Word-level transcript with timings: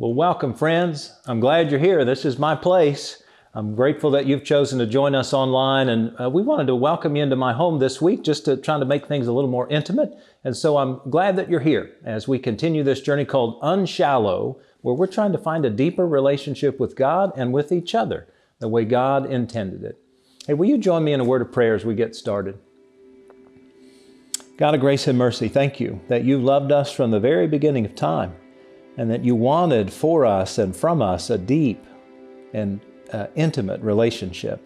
Well, 0.00 0.14
welcome, 0.14 0.54
friends. 0.54 1.12
I'm 1.26 1.40
glad 1.40 1.72
you're 1.72 1.80
here. 1.80 2.04
This 2.04 2.24
is 2.24 2.38
my 2.38 2.54
place. 2.54 3.20
I'm 3.52 3.74
grateful 3.74 4.12
that 4.12 4.26
you've 4.26 4.44
chosen 4.44 4.78
to 4.78 4.86
join 4.86 5.16
us 5.16 5.32
online, 5.32 5.88
and 5.88 6.14
uh, 6.20 6.30
we 6.30 6.40
wanted 6.40 6.68
to 6.68 6.76
welcome 6.76 7.16
you 7.16 7.24
into 7.24 7.34
my 7.34 7.52
home 7.52 7.80
this 7.80 8.00
week 8.00 8.22
just 8.22 8.44
to 8.44 8.56
try 8.56 8.78
to 8.78 8.84
make 8.84 9.08
things 9.08 9.26
a 9.26 9.32
little 9.32 9.50
more 9.50 9.68
intimate. 9.70 10.12
And 10.44 10.56
so 10.56 10.76
I'm 10.76 11.00
glad 11.10 11.34
that 11.34 11.50
you're 11.50 11.58
here 11.58 11.96
as 12.04 12.28
we 12.28 12.38
continue 12.38 12.84
this 12.84 13.00
journey 13.00 13.24
called 13.24 13.58
Unshallow, 13.60 14.60
where 14.82 14.94
we're 14.94 15.08
trying 15.08 15.32
to 15.32 15.38
find 15.38 15.64
a 15.64 15.70
deeper 15.70 16.06
relationship 16.06 16.78
with 16.78 16.94
God 16.94 17.32
and 17.34 17.52
with 17.52 17.72
each 17.72 17.92
other, 17.92 18.28
the 18.60 18.68
way 18.68 18.84
God 18.84 19.28
intended 19.28 19.82
it. 19.82 19.98
Hey, 20.46 20.54
will 20.54 20.68
you 20.68 20.78
join 20.78 21.02
me 21.02 21.12
in 21.12 21.18
a 21.18 21.24
word 21.24 21.42
of 21.42 21.50
prayer 21.50 21.74
as 21.74 21.84
we 21.84 21.96
get 21.96 22.14
started? 22.14 22.56
God 24.58 24.76
of 24.76 24.80
grace 24.80 25.08
and 25.08 25.18
mercy, 25.18 25.48
thank 25.48 25.80
you 25.80 26.00
that 26.06 26.22
you 26.22 26.38
loved 26.38 26.70
us 26.70 26.92
from 26.92 27.10
the 27.10 27.18
very 27.18 27.48
beginning 27.48 27.84
of 27.84 27.96
time 27.96 28.36
and 28.98 29.08
that 29.10 29.24
you 29.24 29.34
wanted 29.34 29.92
for 29.92 30.26
us 30.26 30.58
and 30.58 30.76
from 30.76 31.00
us 31.00 31.30
a 31.30 31.38
deep 31.38 31.82
and 32.52 32.80
uh, 33.12 33.28
intimate 33.36 33.80
relationship. 33.80 34.60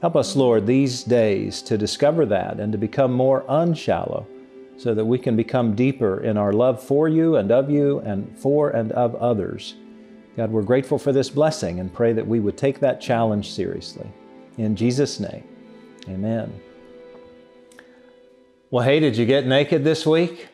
Help 0.00 0.16
us, 0.16 0.34
Lord, 0.34 0.66
these 0.66 1.04
days 1.04 1.62
to 1.62 1.78
discover 1.78 2.26
that 2.26 2.58
and 2.58 2.72
to 2.72 2.78
become 2.78 3.12
more 3.12 3.44
unshallow 3.46 4.26
so 4.76 4.94
that 4.94 5.04
we 5.04 5.18
can 5.18 5.36
become 5.36 5.74
deeper 5.74 6.20
in 6.22 6.36
our 6.36 6.52
love 6.52 6.82
for 6.82 7.08
you 7.08 7.36
and 7.36 7.52
of 7.52 7.70
you 7.70 8.00
and 8.00 8.36
for 8.38 8.70
and 8.70 8.90
of 8.92 9.14
others. 9.16 9.74
God, 10.36 10.50
we're 10.50 10.62
grateful 10.62 10.98
for 10.98 11.12
this 11.12 11.30
blessing 11.30 11.78
and 11.78 11.92
pray 11.92 12.12
that 12.12 12.26
we 12.26 12.40
would 12.40 12.56
take 12.56 12.80
that 12.80 13.00
challenge 13.00 13.52
seriously. 13.52 14.10
In 14.56 14.74
Jesus' 14.74 15.20
name, 15.20 15.44
amen. 16.08 16.52
Well, 18.70 18.84
hey, 18.84 18.98
did 18.98 19.16
you 19.16 19.26
get 19.26 19.46
naked 19.46 19.84
this 19.84 20.04
week? 20.06 20.48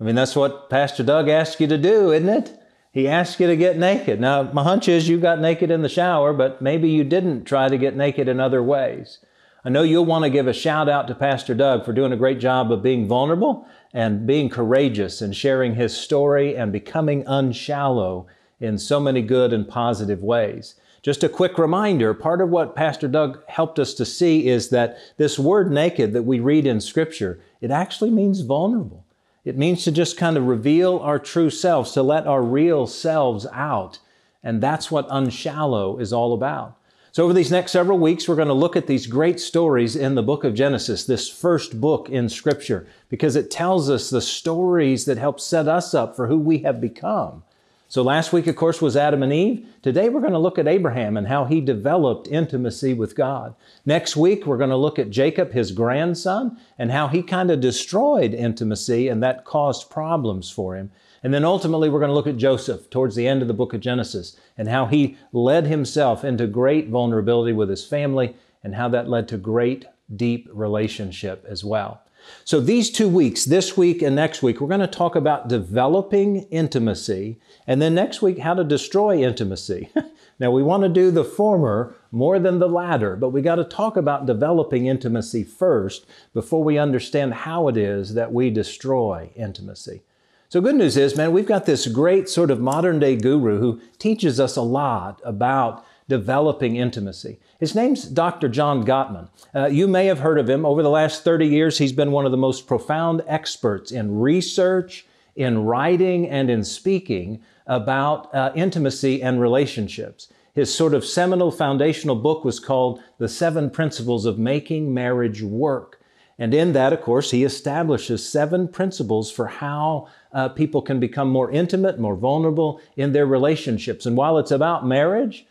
I 0.00 0.04
mean, 0.04 0.14
that's 0.14 0.34
what 0.34 0.70
Pastor 0.70 1.02
Doug 1.02 1.28
asked 1.28 1.60
you 1.60 1.66
to 1.66 1.76
do, 1.76 2.12
isn't 2.12 2.28
it? 2.28 2.59
He 2.92 3.06
asked 3.06 3.38
you 3.38 3.46
to 3.46 3.56
get 3.56 3.78
naked. 3.78 4.20
Now, 4.20 4.50
my 4.52 4.64
hunch 4.64 4.88
is 4.88 5.08
you 5.08 5.18
got 5.18 5.40
naked 5.40 5.70
in 5.70 5.82
the 5.82 5.88
shower, 5.88 6.32
but 6.32 6.60
maybe 6.60 6.90
you 6.90 7.04
didn't 7.04 7.44
try 7.44 7.68
to 7.68 7.78
get 7.78 7.96
naked 7.96 8.26
in 8.26 8.40
other 8.40 8.62
ways. 8.62 9.18
I 9.64 9.68
know 9.68 9.82
you'll 9.82 10.06
want 10.06 10.24
to 10.24 10.30
give 10.30 10.48
a 10.48 10.52
shout 10.52 10.88
out 10.88 11.06
to 11.08 11.14
Pastor 11.14 11.54
Doug 11.54 11.84
for 11.84 11.92
doing 11.92 12.12
a 12.12 12.16
great 12.16 12.40
job 12.40 12.72
of 12.72 12.82
being 12.82 13.06
vulnerable 13.06 13.66
and 13.92 14.26
being 14.26 14.48
courageous 14.48 15.20
and 15.20 15.36
sharing 15.36 15.74
his 15.74 15.96
story 15.96 16.56
and 16.56 16.72
becoming 16.72 17.24
unshallow 17.26 18.26
in 18.58 18.76
so 18.78 18.98
many 18.98 19.22
good 19.22 19.52
and 19.52 19.68
positive 19.68 20.22
ways. 20.22 20.74
Just 21.02 21.22
a 21.22 21.28
quick 21.28 21.58
reminder 21.58 22.12
part 22.12 22.40
of 22.40 22.50
what 22.50 22.74
Pastor 22.74 23.06
Doug 23.06 23.42
helped 23.48 23.78
us 23.78 23.94
to 23.94 24.04
see 24.04 24.48
is 24.48 24.70
that 24.70 24.96
this 25.16 25.38
word 25.38 25.70
naked 25.70 26.12
that 26.12 26.24
we 26.24 26.40
read 26.40 26.66
in 26.66 26.80
Scripture, 26.80 27.40
it 27.60 27.70
actually 27.70 28.10
means 28.10 28.40
vulnerable. 28.40 29.04
It 29.44 29.56
means 29.56 29.84
to 29.84 29.92
just 29.92 30.16
kind 30.16 30.36
of 30.36 30.46
reveal 30.46 30.98
our 30.98 31.18
true 31.18 31.50
selves, 31.50 31.92
to 31.92 32.02
let 32.02 32.26
our 32.26 32.42
real 32.42 32.86
selves 32.86 33.46
out. 33.52 33.98
And 34.42 34.62
that's 34.62 34.90
what 34.90 35.06
unshallow 35.10 35.98
is 35.98 36.12
all 36.12 36.34
about. 36.34 36.76
So, 37.12 37.24
over 37.24 37.32
these 37.32 37.50
next 37.50 37.72
several 37.72 37.98
weeks, 37.98 38.28
we're 38.28 38.36
going 38.36 38.46
to 38.48 38.54
look 38.54 38.76
at 38.76 38.86
these 38.86 39.08
great 39.08 39.40
stories 39.40 39.96
in 39.96 40.14
the 40.14 40.22
book 40.22 40.44
of 40.44 40.54
Genesis, 40.54 41.04
this 41.04 41.28
first 41.28 41.80
book 41.80 42.08
in 42.08 42.28
Scripture, 42.28 42.86
because 43.08 43.34
it 43.34 43.50
tells 43.50 43.90
us 43.90 44.10
the 44.10 44.20
stories 44.20 45.06
that 45.06 45.18
help 45.18 45.40
set 45.40 45.66
us 45.66 45.92
up 45.92 46.14
for 46.14 46.28
who 46.28 46.38
we 46.38 46.58
have 46.58 46.80
become. 46.80 47.42
So, 47.90 48.02
last 48.02 48.32
week, 48.32 48.46
of 48.46 48.54
course, 48.54 48.80
was 48.80 48.96
Adam 48.96 49.20
and 49.20 49.32
Eve. 49.32 49.66
Today, 49.82 50.08
we're 50.08 50.20
going 50.20 50.32
to 50.32 50.38
look 50.38 50.60
at 50.60 50.68
Abraham 50.68 51.16
and 51.16 51.26
how 51.26 51.46
he 51.46 51.60
developed 51.60 52.28
intimacy 52.28 52.94
with 52.94 53.16
God. 53.16 53.56
Next 53.84 54.16
week, 54.16 54.46
we're 54.46 54.58
going 54.58 54.70
to 54.70 54.76
look 54.76 55.00
at 55.00 55.10
Jacob, 55.10 55.50
his 55.50 55.72
grandson, 55.72 56.56
and 56.78 56.92
how 56.92 57.08
he 57.08 57.20
kind 57.20 57.50
of 57.50 57.58
destroyed 57.58 58.32
intimacy 58.32 59.08
and 59.08 59.20
that 59.24 59.44
caused 59.44 59.90
problems 59.90 60.48
for 60.52 60.76
him. 60.76 60.92
And 61.24 61.34
then 61.34 61.44
ultimately, 61.44 61.88
we're 61.88 61.98
going 61.98 62.10
to 62.10 62.14
look 62.14 62.28
at 62.28 62.36
Joseph 62.36 62.88
towards 62.90 63.16
the 63.16 63.26
end 63.26 63.42
of 63.42 63.48
the 63.48 63.54
book 63.54 63.74
of 63.74 63.80
Genesis 63.80 64.36
and 64.56 64.68
how 64.68 64.86
he 64.86 65.16
led 65.32 65.66
himself 65.66 66.22
into 66.22 66.46
great 66.46 66.90
vulnerability 66.90 67.52
with 67.52 67.68
his 67.68 67.84
family 67.84 68.36
and 68.62 68.76
how 68.76 68.88
that 68.90 69.08
led 69.08 69.26
to 69.26 69.36
great, 69.36 69.84
deep 70.14 70.48
relationship 70.52 71.44
as 71.48 71.64
well. 71.64 72.02
So, 72.44 72.60
these 72.60 72.90
two 72.90 73.08
weeks, 73.08 73.44
this 73.44 73.76
week 73.76 74.02
and 74.02 74.16
next 74.16 74.42
week, 74.42 74.60
we're 74.60 74.68
going 74.68 74.80
to 74.80 74.86
talk 74.86 75.16
about 75.16 75.48
developing 75.48 76.42
intimacy, 76.50 77.38
and 77.66 77.80
then 77.80 77.94
next 77.94 78.22
week, 78.22 78.38
how 78.38 78.54
to 78.54 78.64
destroy 78.64 79.22
intimacy. 79.22 79.90
now, 80.38 80.50
we 80.50 80.62
want 80.62 80.82
to 80.82 80.88
do 80.88 81.10
the 81.10 81.24
former 81.24 81.94
more 82.12 82.38
than 82.38 82.58
the 82.58 82.68
latter, 82.68 83.16
but 83.16 83.30
we 83.30 83.42
got 83.42 83.56
to 83.56 83.64
talk 83.64 83.96
about 83.96 84.26
developing 84.26 84.86
intimacy 84.86 85.44
first 85.44 86.06
before 86.34 86.64
we 86.64 86.78
understand 86.78 87.34
how 87.34 87.68
it 87.68 87.76
is 87.76 88.14
that 88.14 88.32
we 88.32 88.50
destroy 88.50 89.30
intimacy. 89.36 90.02
So, 90.48 90.60
good 90.60 90.74
news 90.74 90.96
is, 90.96 91.16
man, 91.16 91.32
we've 91.32 91.46
got 91.46 91.66
this 91.66 91.86
great 91.86 92.28
sort 92.28 92.50
of 92.50 92.60
modern 92.60 92.98
day 92.98 93.16
guru 93.16 93.60
who 93.60 93.80
teaches 93.98 94.40
us 94.40 94.56
a 94.56 94.62
lot 94.62 95.20
about 95.24 95.86
developing 96.08 96.76
intimacy. 96.76 97.38
His 97.60 97.74
name's 97.74 98.04
Dr. 98.04 98.48
John 98.48 98.86
Gottman. 98.86 99.28
Uh, 99.54 99.66
you 99.66 99.86
may 99.86 100.06
have 100.06 100.20
heard 100.20 100.38
of 100.38 100.48
him. 100.48 100.64
Over 100.64 100.82
the 100.82 100.88
last 100.88 101.24
30 101.24 101.46
years, 101.46 101.76
he's 101.76 101.92
been 101.92 102.10
one 102.10 102.24
of 102.24 102.30
the 102.30 102.38
most 102.38 102.66
profound 102.66 103.22
experts 103.26 103.92
in 103.92 104.18
research, 104.18 105.04
in 105.36 105.64
writing, 105.64 106.26
and 106.26 106.48
in 106.48 106.64
speaking 106.64 107.42
about 107.66 108.34
uh, 108.34 108.50
intimacy 108.54 109.22
and 109.22 109.42
relationships. 109.42 110.28
His 110.54 110.74
sort 110.74 110.94
of 110.94 111.04
seminal 111.04 111.50
foundational 111.50 112.16
book 112.16 112.46
was 112.46 112.58
called 112.58 113.02
The 113.18 113.28
Seven 113.28 113.68
Principles 113.68 114.24
of 114.24 114.38
Making 114.38 114.94
Marriage 114.94 115.42
Work. 115.42 116.00
And 116.38 116.54
in 116.54 116.72
that, 116.72 116.94
of 116.94 117.02
course, 117.02 117.30
he 117.30 117.44
establishes 117.44 118.26
seven 118.26 118.68
principles 118.68 119.30
for 119.30 119.46
how 119.46 120.08
uh, 120.32 120.48
people 120.48 120.80
can 120.80 120.98
become 120.98 121.28
more 121.28 121.50
intimate, 121.50 122.00
more 122.00 122.16
vulnerable 122.16 122.80
in 122.96 123.12
their 123.12 123.26
relationships. 123.26 124.06
And 124.06 124.16
while 124.16 124.38
it's 124.38 124.50
about 124.50 124.86
marriage, 124.86 125.44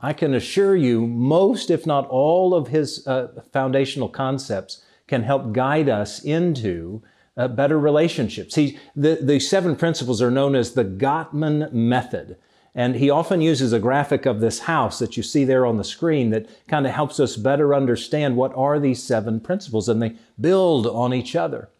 I 0.00 0.12
can 0.12 0.34
assure 0.34 0.76
you, 0.76 1.06
most, 1.06 1.70
if 1.70 1.86
not 1.86 2.06
all, 2.08 2.54
of 2.54 2.68
his 2.68 3.06
uh, 3.06 3.28
foundational 3.52 4.08
concepts 4.08 4.82
can 5.08 5.22
help 5.22 5.52
guide 5.52 5.88
us 5.88 6.22
into 6.22 7.02
uh, 7.36 7.48
better 7.48 7.78
relationships. 7.78 8.54
He, 8.54 8.78
the, 8.94 9.18
the 9.22 9.40
seven 9.40 9.76
principles 9.76 10.20
are 10.20 10.30
known 10.30 10.54
as 10.54 10.72
the 10.72 10.84
Gottman 10.84 11.72
method. 11.72 12.36
And 12.74 12.96
he 12.96 13.08
often 13.08 13.40
uses 13.40 13.72
a 13.72 13.78
graphic 13.78 14.26
of 14.26 14.40
this 14.40 14.60
house 14.60 14.98
that 14.98 15.16
you 15.16 15.22
see 15.22 15.44
there 15.44 15.64
on 15.64 15.78
the 15.78 15.84
screen 15.84 16.28
that 16.30 16.46
kind 16.68 16.86
of 16.86 16.92
helps 16.92 17.18
us 17.18 17.36
better 17.36 17.74
understand 17.74 18.36
what 18.36 18.54
are 18.54 18.78
these 18.78 19.02
seven 19.02 19.40
principles, 19.40 19.88
and 19.88 20.02
they 20.02 20.16
build 20.38 20.86
on 20.86 21.14
each 21.14 21.34
other. 21.34 21.70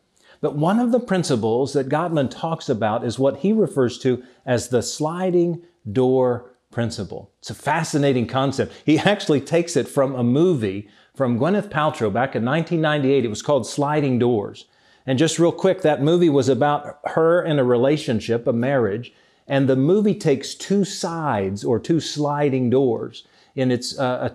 But 0.40 0.56
one 0.56 0.78
of 0.78 0.92
the 0.92 1.00
principles 1.00 1.74
that 1.74 1.90
Gottman 1.90 2.30
talks 2.30 2.70
about 2.70 3.04
is 3.04 3.18
what 3.18 3.38
he 3.38 3.52
refers 3.52 3.98
to 4.00 4.22
as 4.46 4.68
the 4.68 4.82
sliding 4.82 5.62
door 5.90 6.50
principle. 6.76 7.30
It's 7.38 7.48
a 7.48 7.54
fascinating 7.54 8.26
concept. 8.26 8.70
He 8.84 8.98
actually 8.98 9.40
takes 9.40 9.78
it 9.78 9.88
from 9.88 10.14
a 10.14 10.22
movie 10.22 10.90
from 11.14 11.38
Gwyneth 11.38 11.70
Paltrow 11.70 12.12
back 12.12 12.36
in 12.36 12.44
1998. 12.44 13.24
It 13.24 13.28
was 13.28 13.40
called 13.40 13.66
Sliding 13.66 14.18
Doors. 14.18 14.66
And 15.06 15.18
just 15.18 15.38
real 15.38 15.52
quick, 15.52 15.80
that 15.80 16.02
movie 16.02 16.28
was 16.28 16.50
about 16.50 16.98
her 17.06 17.42
in 17.42 17.58
a 17.58 17.64
relationship, 17.64 18.46
a 18.46 18.52
marriage, 18.52 19.14
and 19.48 19.70
the 19.70 19.74
movie 19.74 20.14
takes 20.14 20.54
two 20.54 20.84
sides 20.84 21.64
or 21.64 21.80
two 21.80 21.98
sliding 21.98 22.68
doors 22.68 23.26
in 23.54 23.70
its 23.70 23.98
uh, 23.98 24.28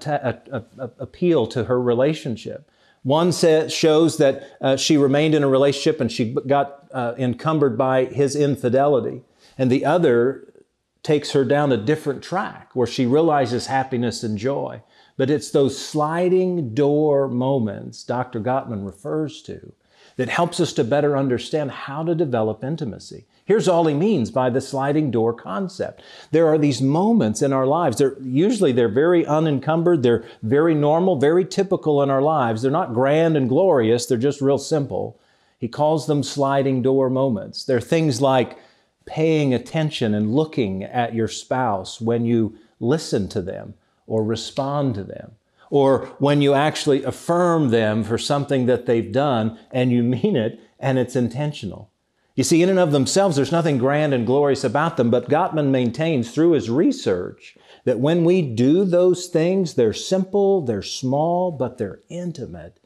appeal 0.97 1.45
to 1.45 1.65
her 1.65 1.79
relationship. 1.79 2.67
One 3.03 3.31
says, 3.31 3.71
shows 3.71 4.17
that 4.17 4.57
uh, 4.61 4.77
she 4.77 4.97
remained 4.97 5.35
in 5.35 5.43
a 5.43 5.47
relationship 5.47 6.01
and 6.01 6.11
she 6.11 6.35
got 6.47 6.87
uh, 6.91 7.13
encumbered 7.19 7.77
by 7.77 8.05
his 8.05 8.35
infidelity. 8.35 9.21
And 9.59 9.71
the 9.71 9.85
other 9.85 10.50
takes 11.03 11.31
her 11.31 11.43
down 11.43 11.71
a 11.71 11.77
different 11.77 12.23
track 12.23 12.69
where 12.73 12.87
she 12.87 13.05
realizes 13.05 13.65
happiness 13.67 14.23
and 14.23 14.37
joy. 14.37 14.81
But 15.17 15.29
it's 15.29 15.51
those 15.51 15.83
sliding 15.83 16.73
door 16.73 17.27
moments 17.27 18.03
Dr. 18.03 18.39
Gottman 18.39 18.85
refers 18.85 19.41
to 19.43 19.73
that 20.17 20.29
helps 20.29 20.59
us 20.59 20.73
to 20.73 20.83
better 20.83 21.17
understand 21.17 21.71
how 21.71 22.03
to 22.03 22.13
develop 22.13 22.63
intimacy. 22.63 23.25
Here's 23.45 23.67
all 23.67 23.87
he 23.87 23.93
means 23.93 24.29
by 24.29 24.49
the 24.49 24.61
sliding 24.61 25.11
door 25.11 25.33
concept. 25.33 26.01
There 26.31 26.47
are 26.47 26.57
these 26.57 26.81
moments 26.81 27.41
in 27.41 27.51
our 27.51 27.65
lives. 27.65 27.97
They're 27.97 28.15
usually 28.21 28.71
they're 28.71 28.87
very 28.87 29.25
unencumbered, 29.25 30.03
they're 30.03 30.23
very 30.43 30.75
normal, 30.75 31.17
very 31.17 31.45
typical 31.45 32.01
in 32.03 32.09
our 32.09 32.21
lives. 32.21 32.61
They're 32.61 32.71
not 32.71 32.93
grand 32.93 33.35
and 33.35 33.49
glorious, 33.49 34.05
they're 34.05 34.17
just 34.17 34.41
real 34.41 34.57
simple. 34.57 35.19
He 35.57 35.67
calls 35.67 36.07
them 36.07 36.23
sliding 36.23 36.81
door 36.81 37.09
moments. 37.09 37.65
They're 37.65 37.81
things 37.81 38.21
like 38.21 38.57
paying 39.11 39.53
attention 39.53 40.13
and 40.13 40.33
looking 40.33 40.85
at 40.85 41.13
your 41.13 41.27
spouse 41.27 41.99
when 41.99 42.23
you 42.23 42.55
listen 42.79 43.27
to 43.27 43.41
them 43.41 43.73
or 44.07 44.23
respond 44.23 44.95
to 44.95 45.03
them, 45.03 45.33
or 45.69 46.05
when 46.19 46.41
you 46.41 46.53
actually 46.53 47.03
affirm 47.03 47.71
them 47.71 48.05
for 48.05 48.17
something 48.17 48.67
that 48.67 48.85
they've 48.85 49.11
done 49.11 49.59
and 49.69 49.91
you 49.91 50.01
mean 50.01 50.37
it 50.37 50.57
and 50.79 50.97
it's 50.97 51.17
intentional. 51.17 51.91
You 52.35 52.45
see, 52.45 52.63
in 52.63 52.69
and 52.69 52.79
of 52.79 52.93
themselves, 52.93 53.35
there's 53.35 53.51
nothing 53.51 53.77
grand 53.77 54.13
and 54.13 54.25
glorious 54.25 54.63
about 54.63 54.95
them, 54.95 55.11
but 55.11 55.29
Gottman 55.29 55.71
maintains 55.71 56.31
through 56.31 56.53
his 56.53 56.69
research 56.69 57.57
that 57.83 57.99
when 57.99 58.23
we 58.23 58.41
do 58.41 58.85
those 58.85 59.27
things, 59.27 59.73
they're 59.73 59.91
simple, 59.91 60.61
they're 60.61 60.81
small, 60.81 61.51
but 61.51 61.77
they're 61.77 61.99
intimate. 62.07 62.79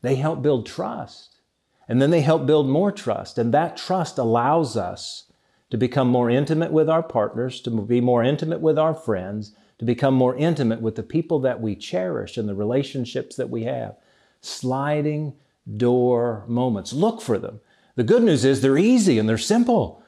They 0.00 0.14
help 0.14 0.40
build 0.40 0.64
trust. 0.64 1.40
And 1.86 2.00
then 2.00 2.10
they 2.10 2.22
help 2.22 2.46
build 2.46 2.66
more 2.66 2.90
trust. 2.90 3.36
And 3.36 3.52
that 3.52 3.76
trust 3.76 4.16
allows 4.16 4.74
us 4.74 5.24
to 5.70 5.76
become 5.76 6.08
more 6.08 6.30
intimate 6.30 6.72
with 6.72 6.88
our 6.88 7.02
partners, 7.02 7.60
to 7.62 7.70
be 7.70 8.00
more 8.00 8.22
intimate 8.22 8.60
with 8.60 8.78
our 8.78 8.94
friends, 8.94 9.54
to 9.78 9.84
become 9.84 10.14
more 10.14 10.36
intimate 10.36 10.80
with 10.80 10.94
the 10.94 11.02
people 11.02 11.40
that 11.40 11.60
we 11.60 11.74
cherish 11.74 12.36
and 12.36 12.48
the 12.48 12.54
relationships 12.54 13.36
that 13.36 13.50
we 13.50 13.64
have. 13.64 13.96
Sliding 14.40 15.34
door 15.76 16.44
moments. 16.46 16.92
Look 16.92 17.20
for 17.20 17.38
them. 17.38 17.60
The 17.96 18.04
good 18.04 18.22
news 18.22 18.44
is 18.44 18.60
they're 18.60 18.78
easy 18.78 19.18
and 19.18 19.28
they're 19.28 19.38
simple. 19.38 20.02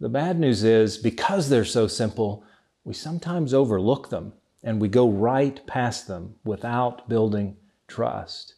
The 0.00 0.08
bad 0.08 0.38
news 0.40 0.64
is 0.64 0.98
because 0.98 1.48
they're 1.48 1.64
so 1.64 1.86
simple, 1.86 2.44
we 2.84 2.94
sometimes 2.94 3.54
overlook 3.54 4.08
them 4.08 4.32
and 4.62 4.80
we 4.80 4.88
go 4.88 5.08
right 5.08 5.64
past 5.66 6.08
them 6.08 6.34
without 6.44 7.08
building 7.08 7.56
trust. 7.86 8.54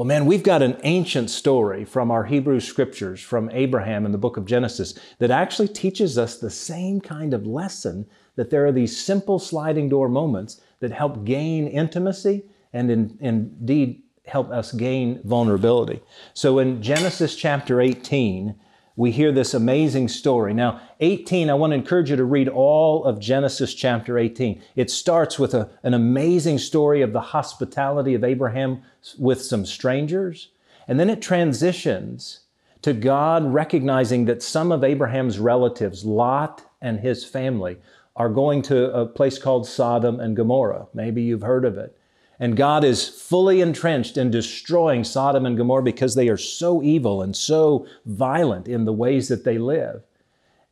Well, 0.00 0.06
man, 0.06 0.24
we've 0.24 0.42
got 0.42 0.62
an 0.62 0.78
ancient 0.82 1.28
story 1.28 1.84
from 1.84 2.10
our 2.10 2.24
Hebrew 2.24 2.58
scriptures, 2.60 3.20
from 3.20 3.50
Abraham 3.50 4.06
in 4.06 4.12
the 4.12 4.16
book 4.16 4.38
of 4.38 4.46
Genesis, 4.46 4.94
that 5.18 5.30
actually 5.30 5.68
teaches 5.68 6.16
us 6.16 6.38
the 6.38 6.48
same 6.48 7.02
kind 7.02 7.34
of 7.34 7.46
lesson 7.46 8.06
that 8.34 8.48
there 8.48 8.64
are 8.64 8.72
these 8.72 8.98
simple 8.98 9.38
sliding 9.38 9.90
door 9.90 10.08
moments 10.08 10.62
that 10.78 10.90
help 10.90 11.26
gain 11.26 11.68
intimacy 11.68 12.44
and 12.72 12.90
in, 12.90 13.18
indeed 13.20 14.02
help 14.24 14.48
us 14.50 14.72
gain 14.72 15.20
vulnerability. 15.24 16.00
So 16.32 16.60
in 16.60 16.80
Genesis 16.80 17.36
chapter 17.36 17.82
18, 17.82 18.54
we 19.00 19.10
hear 19.10 19.32
this 19.32 19.54
amazing 19.54 20.08
story. 20.08 20.52
Now, 20.52 20.78
18, 21.00 21.48
I 21.48 21.54
want 21.54 21.70
to 21.70 21.74
encourage 21.74 22.10
you 22.10 22.16
to 22.16 22.24
read 22.24 22.50
all 22.50 23.02
of 23.06 23.18
Genesis 23.18 23.72
chapter 23.72 24.18
18. 24.18 24.60
It 24.76 24.90
starts 24.90 25.38
with 25.38 25.54
a, 25.54 25.70
an 25.82 25.94
amazing 25.94 26.58
story 26.58 27.00
of 27.00 27.14
the 27.14 27.22
hospitality 27.22 28.12
of 28.12 28.24
Abraham 28.24 28.82
with 29.18 29.40
some 29.40 29.64
strangers, 29.64 30.50
and 30.86 31.00
then 31.00 31.08
it 31.08 31.22
transitions 31.22 32.40
to 32.82 32.92
God 32.92 33.50
recognizing 33.50 34.26
that 34.26 34.42
some 34.42 34.70
of 34.70 34.84
Abraham's 34.84 35.38
relatives, 35.38 36.04
Lot 36.04 36.62
and 36.82 37.00
his 37.00 37.24
family, 37.24 37.78
are 38.16 38.28
going 38.28 38.60
to 38.60 38.92
a 38.92 39.06
place 39.06 39.38
called 39.38 39.66
Sodom 39.66 40.20
and 40.20 40.36
Gomorrah. 40.36 40.88
Maybe 40.92 41.22
you've 41.22 41.40
heard 41.40 41.64
of 41.64 41.78
it. 41.78 41.96
And 42.40 42.56
God 42.56 42.84
is 42.84 43.06
fully 43.06 43.60
entrenched 43.60 44.16
in 44.16 44.30
destroying 44.30 45.04
Sodom 45.04 45.44
and 45.44 45.58
Gomorrah 45.58 45.82
because 45.82 46.14
they 46.14 46.30
are 46.30 46.38
so 46.38 46.82
evil 46.82 47.20
and 47.20 47.36
so 47.36 47.86
violent 48.06 48.66
in 48.66 48.86
the 48.86 48.94
ways 48.94 49.28
that 49.28 49.44
they 49.44 49.58
live. 49.58 50.02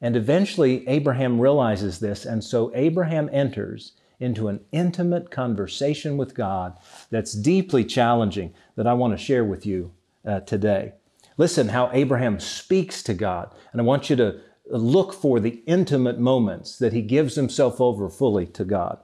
And 0.01 0.17
eventually, 0.17 0.89
Abraham 0.89 1.39
realizes 1.39 1.99
this, 1.99 2.25
and 2.25 2.43
so 2.43 2.73
Abraham 2.75 3.29
enters 3.33 3.93
into 4.19 4.49
an 4.49 4.61
intimate 4.73 5.31
conversation 5.31 6.17
with 6.17 6.35
God 6.35 6.79
that's 7.11 7.35
deeply 7.35 7.85
challenging 7.85 8.55
that 8.77 8.87
I 8.87 8.95
want 8.95 9.17
to 9.17 9.23
share 9.23 9.45
with 9.45 9.67
you 9.67 9.93
uh, 10.25 10.41
today. 10.41 10.95
Listen 11.37 11.69
how 11.69 11.91
Abraham 11.93 12.41
speaks 12.41 13.03
to 13.05 13.15
God, 13.15 13.55
and 13.73 13.81
I 13.81 13.85
want 13.85 14.09
you 14.09 14.17
to 14.17 14.41
look 14.71 15.13
for 15.13 15.39
the 15.39 15.63
intimate 15.67 16.19
moments 16.19 16.79
that 16.79 16.93
he 16.93 17.03
gives 17.03 17.35
himself 17.35 17.81
over 17.81 18.09
fully 18.09 18.47
to 18.47 18.65
God. 18.65 19.01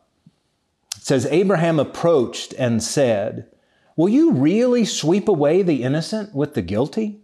Says, 1.04 1.26
Abraham 1.26 1.78
approached 1.78 2.54
and 2.54 2.82
said, 2.82 3.46
Will 3.94 4.08
you 4.08 4.32
really 4.32 4.86
sweep 4.86 5.28
away 5.28 5.60
the 5.60 5.82
innocent 5.82 6.34
with 6.34 6.54
the 6.54 6.62
guilty? 6.62 7.20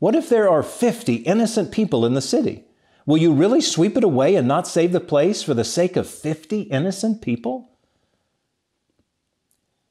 What 0.00 0.16
if 0.16 0.28
there 0.28 0.50
are 0.50 0.64
50 0.64 1.14
innocent 1.18 1.70
people 1.70 2.04
in 2.04 2.14
the 2.14 2.20
city? 2.20 2.64
Will 3.06 3.16
you 3.16 3.32
really 3.32 3.60
sweep 3.60 3.96
it 3.96 4.02
away 4.02 4.34
and 4.34 4.48
not 4.48 4.66
save 4.66 4.90
the 4.90 4.98
place 4.98 5.44
for 5.44 5.54
the 5.54 5.62
sake 5.62 5.94
of 5.94 6.10
50 6.10 6.62
innocent 6.62 7.22
people? 7.22 7.70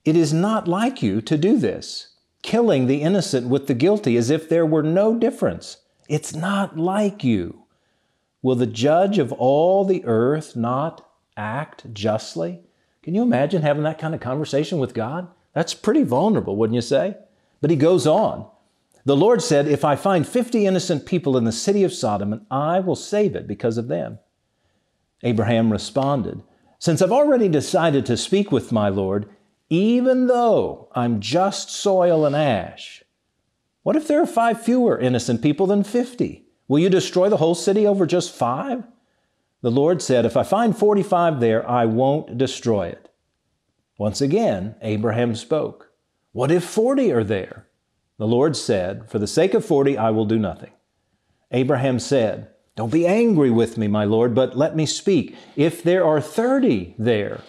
It 0.04 0.18
is 0.18 0.34
not 0.34 0.68
like 0.68 1.02
you 1.02 1.22
to 1.22 1.38
do 1.38 1.58
this, 1.58 2.16
killing 2.42 2.88
the 2.88 3.02
innocent 3.04 3.48
with 3.48 3.68
the 3.68 3.74
guilty 3.74 4.18
as 4.18 4.30
if 4.31 4.50
there 4.50 4.66
were 4.66 4.84
no 4.84 5.18
difference. 5.18 5.78
It's 6.10 6.36
not 6.36 6.78
like 6.78 7.24
you. 7.24 7.68
Will 8.42 8.56
the 8.56 8.68
judge 8.68 9.18
of 9.18 9.31
all 9.31 9.86
the 9.86 10.04
earth 10.04 10.58
not 10.58 11.10
act 11.38 11.94
justly? 11.94 12.64
Can 13.04 13.14
you 13.14 13.22
imagine 13.22 13.62
having 13.62 13.84
that 13.84 14.00
kind 14.00 14.16
of 14.16 14.22
conversation 14.22 14.80
with 14.80 14.94
God? 14.94 15.28
That's 15.54 15.74
pretty 15.74 16.04
vulnerable, 16.04 16.56
wouldn't 16.56 16.76
you 16.76 16.82
say? 16.82 17.18
But 17.60 17.70
he 17.70 17.76
goes 17.76 18.08
on. 18.08 18.48
The 19.06 19.16
Lord 19.16 19.42
said, 19.42 19.68
If 19.68 19.84
I 19.84 19.98
find 19.98 20.26
50 20.26 20.66
innocent 20.66 21.06
people 21.06 21.36
in 21.36 21.44
the 21.44 21.52
city 21.52 21.84
of 21.84 21.94
Sodom, 21.94 22.32
and 22.32 22.46
I 22.50 22.80
will 22.80 22.96
save 22.96 23.36
it 23.36 23.46
because 23.46 23.78
of 23.78 23.90
them. 23.90 24.20
Abraham 25.22 25.72
responded, 25.72 26.42
Since 26.80 27.02
I've 27.02 27.12
already 27.12 27.50
decided 27.50 28.06
to 28.06 28.16
speak 28.16 28.54
with 28.54 28.72
my 28.72 28.88
Lord, 28.88 29.28
even 29.70 30.28
though 30.28 30.88
I'm 30.94 31.20
just 31.20 31.70
soil 31.70 32.26
and 32.26 32.36
ash, 32.36 33.04
what 33.84 33.98
if 33.98 34.08
there 34.08 34.22
are 34.22 34.28
five 34.28 34.62
fewer 34.62 34.98
innocent 34.98 35.42
people 35.42 35.68
than 35.68 35.84
50? 35.84 36.46
Will 36.70 36.80
you 36.80 36.90
destroy 36.90 37.28
the 37.28 37.38
whole 37.38 37.56
city 37.56 37.86
over 37.86 38.06
just 38.06 38.34
five? 38.34 38.86
The 39.63 39.71
Lord 39.71 40.01
said, 40.01 40.25
If 40.25 40.36
I 40.36 40.44
find 40.44 40.77
45 40.77 41.39
there, 41.39 41.68
I 41.68 41.86
won't 41.86 42.38
destroy 42.38 42.88
it. 42.88 43.10
Once 43.98 44.19
again, 44.19 44.75
Abraham 44.81 45.36
spoke. 45.36 45.89
What 46.33 46.51
if 46.51 46.65
40 46.65 47.13
are 47.13 47.24
there? 47.24 47.68
The 48.19 48.27
Lord 48.27 48.57
said, 48.57 49.10
For 49.10 49.19
the 49.19 49.27
sake 49.27 49.54
of 49.54 49.65
40, 49.65 49.98
I 49.98 50.10
will 50.10 50.25
do 50.25 50.38
nothing. 50.38 50.71
Abraham 51.51 51.98
said, 52.00 52.50
Don't 52.75 52.92
be 52.92 53.07
angry 53.07 53.50
with 53.50 53.77
me, 53.77 53.88
my 53.88 54.04
Lord, 54.04 54.36
but 54.36 54.57
let 54.57 54.75
me 54.75 54.86
speak. 54.86 55.33
If 55.56 55.81
there 55.81 56.06
are 56.06 56.19
30 56.19 56.95
there, 57.00 57.39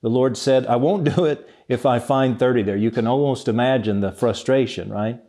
the 0.00 0.08
Lord 0.08 0.38
said, 0.38 0.66
I 0.66 0.76
won't 0.76 1.04
do 1.16 1.26
it 1.26 1.46
if 1.68 1.84
I 1.84 1.98
find 1.98 2.38
30 2.38 2.62
there. 2.62 2.76
You 2.76 2.90
can 2.90 3.06
almost 3.06 3.46
imagine 3.46 4.00
the 4.00 4.12
frustration, 4.12 4.88
right? 4.90 5.20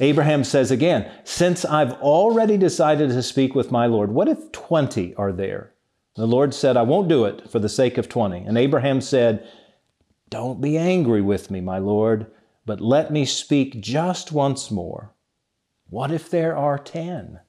Abraham 0.00 0.44
says 0.44 0.70
again, 0.70 1.10
Since 1.24 1.64
I've 1.64 1.92
already 1.94 2.56
decided 2.56 3.10
to 3.10 3.22
speak 3.22 3.54
with 3.54 3.70
my 3.70 3.86
Lord, 3.86 4.10
what 4.10 4.28
if 4.28 4.50
20 4.50 5.14
are 5.14 5.30
there? 5.30 5.74
The 6.16 6.26
Lord 6.26 6.54
said, 6.54 6.76
I 6.76 6.82
won't 6.82 7.08
do 7.08 7.26
it 7.26 7.48
for 7.50 7.58
the 7.58 7.68
sake 7.68 7.98
of 7.98 8.08
20. 8.08 8.38
And 8.38 8.58
Abraham 8.58 9.00
said, 9.00 9.46
Don't 10.30 10.60
be 10.60 10.76
angry 10.76 11.20
with 11.20 11.50
me, 11.50 11.60
my 11.60 11.78
Lord, 11.78 12.26
but 12.64 12.80
let 12.80 13.12
me 13.12 13.24
speak 13.24 13.80
just 13.80 14.32
once 14.32 14.70
more. 14.70 15.12
What 15.88 16.10
if 16.10 16.30
there 16.30 16.56
are 16.56 16.78
10? 16.78 17.40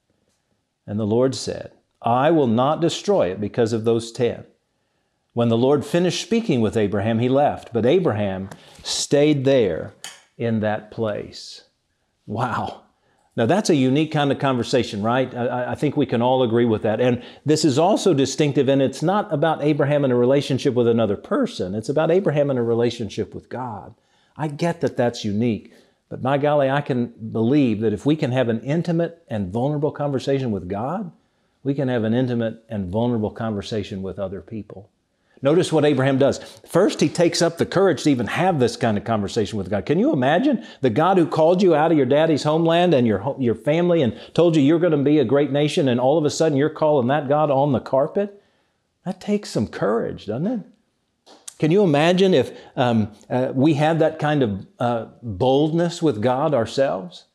And 0.86 1.00
the 1.00 1.06
Lord 1.06 1.34
said, 1.36 1.72
I 2.02 2.32
will 2.32 2.48
not 2.48 2.82
destroy 2.82 3.32
it 3.32 3.40
because 3.40 3.72
of 3.72 3.84
those 3.84 4.12
10. 4.12 4.46
When 5.34 5.48
the 5.48 5.58
Lord 5.58 5.86
finished 5.86 6.22
speaking 6.22 6.60
with 6.60 6.76
Abraham, 6.76 7.20
he 7.20 7.30
left, 7.30 7.72
but 7.72 7.86
Abraham 7.86 8.50
stayed 8.84 9.46
there 9.46 9.94
in 10.38 10.60
that 10.60 10.92
place. 10.92 11.64
Wow. 12.32 12.84
Now, 13.36 13.46
that's 13.46 13.70
a 13.70 13.76
unique 13.76 14.14
kind 14.14 14.32
of 14.32 14.40
conversation, 14.40 15.04
right? 15.04 15.34
I, 15.36 15.72
I, 15.72 15.76
think 15.76 15.98
we 15.98 16.06
can 16.06 16.22
all 16.22 16.44
agree 16.44 16.64
with 16.64 16.84
that. 16.84 17.02
And 17.02 17.22
this 17.46 17.66
is 17.66 17.78
also 17.78 18.14
distinctive, 18.14 18.70
and 18.70 18.82
it's 18.82 19.02
not 19.02 19.34
about 19.34 19.62
Abraham 19.62 20.06
in 20.06 20.12
a 20.12 20.16
relationship 20.16 20.74
with 20.74 20.88
another 20.88 21.18
person, 21.18 21.76
it's 21.76 21.90
about 21.90 22.10
Abraham 22.10 22.50
in 22.50 22.58
a 22.58 22.64
relationship 22.64 23.36
with 23.36 23.50
God. 23.50 23.96
I 24.38 24.48
get 24.48 24.80
that 24.80 24.96
that's 24.96 25.26
unique, 25.26 25.74
but 26.08 26.24
my 26.24 26.38
golly, 26.38 26.70
I 26.70 26.80
can 26.80 27.08
believe 27.34 27.82
that 27.82 27.92
if 27.92 28.06
we 28.06 28.16
can 28.16 28.32
have 28.32 28.48
an 28.48 28.62
intimate 28.62 29.24
and 29.28 29.52
vulnerable 29.52 29.92
conversation 29.92 30.52
with 30.52 30.70
God, 30.70 31.12
we 31.64 31.74
can 31.74 31.90
have 31.90 32.06
an 32.06 32.14
intimate 32.14 32.64
and 32.70 32.90
vulnerable 32.90 33.32
conversation 33.32 34.02
with 34.02 34.20
other 34.20 34.40
people. 34.40 34.90
Notice 35.44 35.74
what 35.74 35.86
Abraham 35.86 36.20
does. 36.20 36.38
First, 36.68 37.02
he 37.02 37.10
takes 37.10 37.42
up 37.42 37.58
the 37.58 37.66
courage 37.66 38.04
to 38.04 38.12
even 38.12 38.28
have 38.28 38.60
this 38.60 38.78
kind 38.78 38.96
of 38.98 39.04
conversation 39.04 39.58
with 39.58 39.72
God. 39.72 39.88
Can 39.88 39.98
you 39.98 40.14
imagine 40.14 40.64
the 40.82 40.92
God 40.92 41.18
who 41.18 41.26
called 41.26 41.64
you 41.64 41.74
out 41.74 41.92
of 41.92 41.98
your 41.98 42.06
daddy's 42.06 42.44
homeland 42.44 42.94
and 42.94 43.08
your, 43.08 43.36
your 43.40 43.56
family 43.56 44.04
and 44.04 44.20
told 44.36 44.56
you 44.56 44.62
you're 44.62 44.80
going 44.80 44.92
to 44.92 44.98
be 44.98 45.18
a 45.18 45.26
great 45.26 45.52
nation, 45.52 45.88
and 45.88 46.00
all 46.00 46.18
of 46.18 46.26
a 46.26 46.30
sudden 46.30 46.58
you're 46.58 46.70
calling 46.70 47.08
that 47.08 47.28
God 47.28 47.50
on 47.50 47.72
the 47.72 47.80
carpet? 47.80 48.44
That 49.04 49.20
takes 49.20 49.50
some 49.50 49.68
courage, 49.68 50.28
doesn't 50.28 50.48
it? 50.48 50.60
Can 51.58 51.72
you 51.72 51.84
imagine 51.84 52.34
if 52.34 52.52
um, 52.76 53.12
uh, 53.30 53.52
we 53.54 53.74
had 53.74 54.00
that 54.00 54.20
kind 54.20 54.44
of 54.44 54.68
uh, 54.80 55.06
boldness 55.24 56.02
with 56.02 56.22
God 56.22 56.54
ourselves? 56.54 57.26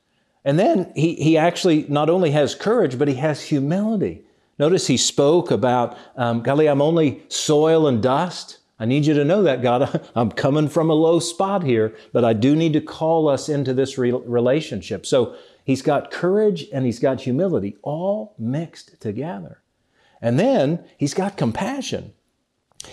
And 0.45 0.61
then 0.61 0.93
he, 0.95 1.15
he 1.17 1.37
actually 1.37 1.87
not 1.89 2.09
only 2.09 2.31
has 2.31 2.55
courage, 2.55 2.99
but 2.99 3.09
he 3.09 3.15
has 3.15 3.43
humility. 3.43 4.26
Notice 4.59 4.87
he 4.87 4.97
spoke 4.97 5.51
about, 5.51 5.97
um, 6.17 6.43
golly, 6.43 6.69
I'm 6.69 6.81
only 6.81 7.23
soil 7.29 7.87
and 7.87 8.03
dust. 8.03 8.59
I 8.79 8.87
need 8.87 9.07
you 9.07 9.15
to 9.15 9.25
know 9.25 9.43
that, 9.43 9.63
God. 9.63 10.09
I'm 10.15 10.31
coming 10.31 10.69
from 10.69 10.91
a 10.91 10.95
low 10.95 11.19
spot 11.19 11.63
here, 11.63 11.95
but 12.13 12.25
I 12.25 12.33
do 12.33 12.57
need 12.57 12.73
to 12.73 12.81
call 12.81 13.29
us 13.29 13.49
into 13.49 13.75
this 13.75 13.99
re- 13.99 14.13
relationship. 14.13 15.05
So 15.05 15.37
he's 15.65 15.83
got 15.83 16.11
courage 16.11 16.67
and 16.73 16.87
he's 16.87 16.99
got 16.99 17.23
humility 17.23 17.77
all 17.83 18.35
mixed 18.39 19.01
together. 19.01 19.63
And 20.23 20.39
then 20.39 20.85
he's 20.97 21.15
got 21.15 21.37
compassion. 21.37 22.13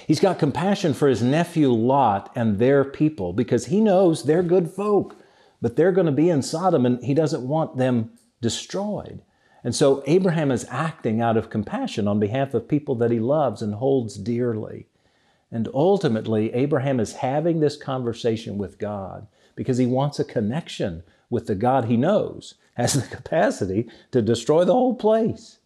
He's 0.08 0.20
got 0.20 0.40
compassion 0.40 0.94
for 0.94 1.08
his 1.08 1.22
nephew 1.22 1.72
Lot 1.72 2.32
and 2.36 2.60
their 2.60 2.84
people 2.84 3.32
because 3.32 3.68
he 3.68 3.80
knows 3.80 4.24
they're 4.24 4.44
good 4.44 4.70
folk, 4.70 5.16
but 5.62 5.76
they're 5.76 5.92
going 5.92 6.08
to 6.08 6.12
be 6.12 6.30
in 6.30 6.42
Sodom 6.42 6.86
and 6.86 7.04
he 7.04 7.14
doesn't 7.14 7.48
want 7.48 7.78
them 7.78 8.12
destroyed. 8.42 9.22
And 9.64 9.74
so 9.74 10.04
Abraham 10.06 10.52
is 10.52 10.66
acting 10.70 11.22
out 11.22 11.38
of 11.38 11.50
compassion 11.50 12.08
on 12.08 12.20
behalf 12.20 12.54
of 12.54 12.68
people 12.68 12.96
that 12.96 13.12
he 13.12 13.20
loves 13.20 13.62
and 13.62 13.76
holds 13.76 14.18
dearly. 14.18 14.88
And 15.52 15.70
ultimately, 15.74 16.54
Abraham 16.54 17.00
is 17.00 17.14
having 17.14 17.60
this 17.60 17.78
conversation 17.78 18.58
with 18.58 18.80
God 18.80 19.28
because 19.56 19.78
he 19.78 19.86
wants 19.86 20.20
a 20.20 20.26
connection 20.26 21.04
with 21.30 21.48
the 21.48 21.56
God 21.56 21.86
he 21.86 21.96
knows 21.96 22.56
has 22.74 22.94
the 22.94 23.16
capacity 23.16 23.88
to 24.12 24.22
destroy 24.22 24.66
the 24.66 24.74
whole 24.74 24.96
place. 24.96 25.60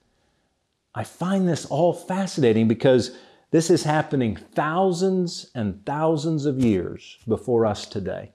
I 0.93 1.03
find 1.03 1.47
this 1.47 1.65
all 1.65 1.93
fascinating 1.93 2.67
because 2.67 3.17
this 3.51 3.69
is 3.69 3.83
happening 3.83 4.35
thousands 4.35 5.51
and 5.55 5.85
thousands 5.85 6.45
of 6.45 6.59
years 6.59 7.17
before 7.27 7.65
us 7.65 7.85
today. 7.85 8.33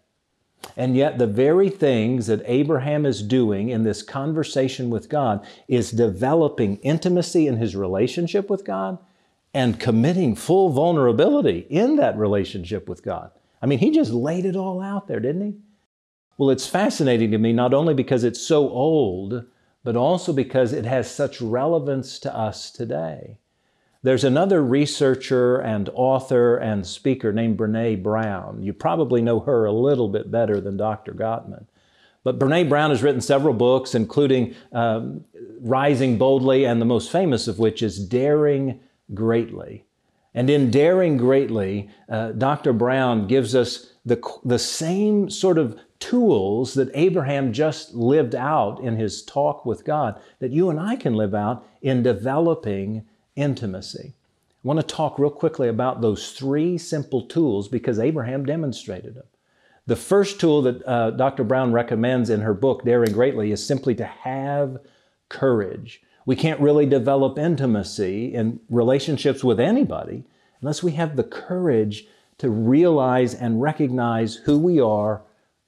And 0.77 0.97
yet, 0.97 1.19
the 1.19 1.27
very 1.27 1.69
things 1.69 2.27
that 2.29 2.43
Abraham 2.47 3.05
is 3.05 3.23
doing 3.23 3.69
in 3.69 3.83
this 3.83 4.03
conversation 4.03 4.91
with 4.91 5.09
God 5.09 5.45
is 5.69 5.91
developing 5.91 6.77
intimacy 6.79 7.47
in 7.47 7.57
his 7.57 7.77
relationship 7.77 8.49
with 8.49 8.65
God 8.65 8.99
and 9.53 9.79
committing 9.79 10.35
full 10.35 10.71
vulnerability 10.71 11.67
in 11.69 11.97
that 11.97 12.17
relationship 12.17 12.89
with 12.89 13.03
God. 13.03 13.31
I 13.61 13.67
mean, 13.67 13.81
he 13.81 13.91
just 13.91 14.13
laid 14.13 14.47
it 14.47 14.57
all 14.57 14.81
out 14.81 15.09
there, 15.09 15.21
didn't 15.21 15.47
he? 15.47 15.57
Well, 16.39 16.51
it's 16.51 16.67
fascinating 16.67 17.31
to 17.33 17.39
me 17.39 17.53
not 17.53 17.75
only 17.75 17.95
because 17.95 18.25
it's 18.25 18.41
so 18.41 18.69
old, 18.69 19.45
but 19.85 19.97
also 19.97 20.33
because 20.33 20.73
it 20.73 20.85
has 20.87 21.11
such 21.11 21.41
relevance 21.41 22.19
to 22.21 22.35
us 22.35 22.71
today. 22.71 23.39
There's 24.05 24.25
another 24.25 24.63
researcher 24.63 25.59
and 25.59 25.89
author 25.95 26.57
and 26.57 26.85
speaker 26.85 27.33
named 27.33 27.57
Brene 27.57 28.03
Brown. 28.03 28.61
You 28.63 28.73
probably 28.73 29.23
know 29.23 29.39
her 29.41 29.65
a 29.65 29.73
little 29.73 30.09
bit 30.09 30.31
better 30.31 30.61
than 30.61 30.77
Dr. 30.77 31.13
Gottman. 31.13 31.67
But 32.25 32.39
Brene 32.39 32.69
Brown 32.69 32.91
has 32.91 33.03
written 33.03 33.21
several 33.21 33.55
books, 33.55 33.95
including 33.95 34.55
um, 34.73 35.25
Rising 35.61 36.19
Boldly, 36.19 36.65
and 36.65 36.81
the 36.81 36.87
most 36.87 37.13
famous 37.13 37.47
of 37.47 37.61
which 37.61 37.83
is 37.83 37.99
Daring 37.99 38.81
Greatly. 39.15 39.85
And 40.35 40.51
in 40.51 40.71
Daring 40.71 41.17
Greatly, 41.17 41.89
uh, 42.09 42.33
Dr. 42.33 42.73
Brown 42.73 43.27
gives 43.27 43.55
us 43.55 43.93
the, 44.05 44.21
the 44.45 44.59
same 44.59 45.31
sort 45.31 45.59
of 45.59 45.79
tools 46.01 46.75
that 46.75 46.91
Abraham 46.95 47.53
just 47.53 47.95
lived 47.95 48.35
out 48.35 48.81
in 48.81 48.97
his 48.97 49.23
talk 49.23 49.65
with 49.65 49.85
God 49.85 50.21
that 50.41 50.51
you 50.51 50.71
and 50.71 50.81
I 50.81 50.97
can 50.97 51.15
live 51.15 51.35
out 51.35 51.65
in 51.83 52.03
developing 52.03 53.05
intimacy. 53.37 54.15
I 54.15 54.69
want 54.69 54.81
to 54.81 54.87
talk 54.87 55.19
real 55.19 55.31
quickly 55.31 55.69
about 55.69 56.01
those 56.01 56.33
three 56.33 56.79
simple 56.79 57.23
tools 57.23 57.69
because 57.69 57.99
Abraham 57.99 58.45
demonstrated 58.45 59.15
them. 59.15 59.27
The 59.87 59.97
first 59.97 60.39
tool 60.39 60.63
that 60.63 60.87
uh, 60.87 61.11
Dr. 61.11 61.43
Brown 61.43 61.73
recommends 61.73 62.31
in 62.31 62.41
her 62.41 62.55
book, 62.55 62.85
Daring 62.85 63.13
Greatly, 63.13 63.51
is 63.51 63.67
simply 63.67 63.97
to 63.97 64.05
have 64.05 64.79
courage. 65.29 66.01
We 66.25 66.37
can't 66.37 66.61
really 66.61 66.87
develop 66.87 67.37
intimacy 67.37 68.33
in 68.33 68.61
relationships 68.71 69.43
with 69.43 69.59
anybody 69.59 70.25
unless 70.61 70.85
we 70.85 70.93
have 70.93 71.17
the 71.17 71.25
courage 71.25 72.07
to 72.39 72.49
realize 72.49 73.35
and 73.35 73.61
recognize 73.61 74.37
who 74.37 74.59
we 74.59 74.81
are 74.81 75.23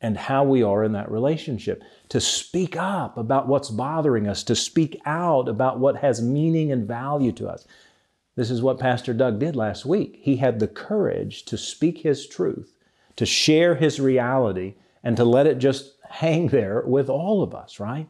and 0.04 0.18
how 0.18 0.44
we 0.44 0.62
are 0.62 0.84
in 0.84 0.92
that 0.92 1.10
relationship, 1.10 1.82
to 2.10 2.20
speak 2.20 2.76
up 2.76 3.16
about 3.16 3.48
what's 3.48 3.70
bothering 3.70 4.28
us, 4.28 4.42
to 4.42 4.54
speak 4.54 5.00
out 5.06 5.48
about 5.48 5.78
what 5.78 5.96
has 5.96 6.20
meaning 6.20 6.70
and 6.70 6.86
value 6.86 7.32
to 7.32 7.48
us. 7.48 7.66
This 8.36 8.50
is 8.50 8.60
what 8.60 8.78
Pastor 8.78 9.14
Doug 9.14 9.38
did 9.38 9.56
last 9.56 9.86
week. 9.86 10.18
He 10.20 10.36
had 10.36 10.60
the 10.60 10.68
courage 10.68 11.46
to 11.46 11.56
speak 11.56 11.96
his 11.96 12.26
truth, 12.26 12.74
to 13.16 13.24
share 13.24 13.76
his 13.76 13.98
reality, 13.98 14.74
and 15.02 15.16
to 15.16 15.24
let 15.24 15.46
it 15.46 15.56
just 15.56 15.94
hang 16.10 16.48
there 16.48 16.82
with 16.84 17.08
all 17.08 17.42
of 17.42 17.54
us, 17.54 17.80
right? 17.80 18.06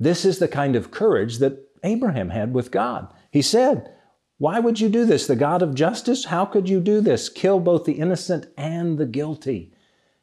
This 0.00 0.24
is 0.24 0.38
the 0.38 0.48
kind 0.48 0.74
of 0.74 0.90
courage 0.90 1.36
that 1.40 1.70
Abraham 1.84 2.30
had 2.30 2.54
with 2.54 2.70
God. 2.70 3.12
He 3.30 3.42
said, 3.42 3.92
Why 4.38 4.58
would 4.58 4.80
you 4.80 4.88
do 4.88 5.04
this? 5.04 5.26
The 5.26 5.36
God 5.36 5.60
of 5.60 5.74
justice? 5.74 6.24
How 6.24 6.46
could 6.46 6.66
you 6.66 6.80
do 6.80 7.02
this? 7.02 7.28
Kill 7.28 7.60
both 7.60 7.84
the 7.84 7.98
innocent 7.98 8.46
and 8.56 8.96
the 8.96 9.04
guilty. 9.04 9.74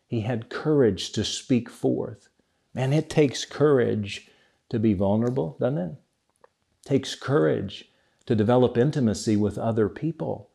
He 0.08 0.22
had 0.22 0.50
courage 0.50 1.12
to 1.14 1.24
speak 1.24 1.70
forth. 1.70 2.30
Man, 2.74 2.94
it 2.94 3.10
takes 3.10 3.46
courage 3.46 4.30
to 4.70 4.80
be 4.80 4.94
vulnerable, 4.94 5.58
doesn't 5.60 5.78
it? 5.78 5.92
it 5.92 6.90
takes 6.90 7.16
courage 7.16 7.90
to 8.26 8.36
develop 8.36 8.78
intimacy 8.78 9.36
with 9.36 9.58
other 9.58 9.90
people. 9.90 10.50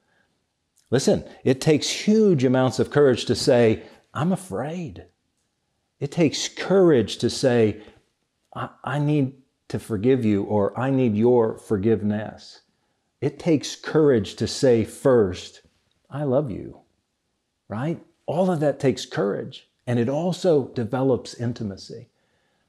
Listen, 0.90 1.25
it 1.45 1.61
takes 1.61 1.88
huge 1.88 2.45
amounts 2.45 2.78
of 2.78 2.90
courage 2.90 3.26
to 3.26 3.35
say, 3.35 3.83
I'm 4.14 4.33
afraid. 4.33 5.05
It 6.00 6.11
takes 6.11 6.49
courage 6.49 7.19
to 7.19 7.28
say, 7.28 7.83
I, 8.55 8.71
I 8.85 8.99
need 8.99 9.35
to 9.69 9.78
forgive 9.78 10.25
you 10.25 10.45
or 10.45 10.78
I 10.78 10.90
need 10.90 11.14
your 11.14 11.59
forgiveness. 11.59 12.62
It 13.21 13.38
takes 13.38 13.76
courage 13.76 14.37
to 14.37 14.47
say 14.47 14.85
first, 14.85 15.62
I 16.11 16.23
love 16.25 16.50
you, 16.50 16.81
right? 17.69 18.00
All 18.28 18.50
of 18.50 18.61
that 18.61 18.78
takes 18.78 19.06
courage 19.06 19.68
and 19.87 19.99
it 19.99 20.08
also 20.08 20.68
develops 20.68 21.32
intimacy. 21.35 22.08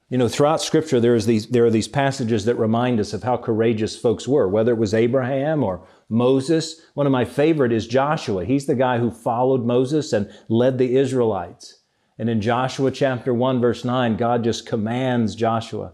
You 0.09 0.17
know, 0.17 0.29
throughout 0.29 0.61
Scripture, 0.61 1.01
there, 1.01 1.13
is 1.15 1.25
these, 1.25 1.47
there 1.47 1.65
are 1.65 1.69
these 1.69 1.89
passages 1.89 2.45
that 2.45 2.55
remind 2.55 2.99
us 2.99 3.13
of 3.13 3.23
how 3.23 3.35
courageous 3.35 3.95
folks 3.95 4.25
were, 4.27 4.47
whether 4.47 4.71
it 4.71 4.79
was 4.79 4.93
Abraham 4.93 5.61
or 5.61 5.85
Moses. 6.07 6.81
One 6.93 7.05
of 7.05 7.11
my 7.11 7.25
favorite 7.25 7.73
is 7.73 7.87
Joshua. 7.87 8.45
He's 8.45 8.65
the 8.65 8.73
guy 8.73 8.97
who 8.99 9.11
followed 9.11 9.65
Moses 9.65 10.13
and 10.13 10.31
led 10.47 10.77
the 10.77 10.95
Israelites. 10.95 11.81
And 12.17 12.29
in 12.29 12.41
Joshua 12.41 12.89
chapter 12.89 13.33
1, 13.33 13.59
verse 13.59 13.83
9, 13.83 14.15
God 14.15 14.45
just 14.45 14.65
commands 14.65 15.35
Joshua 15.35 15.91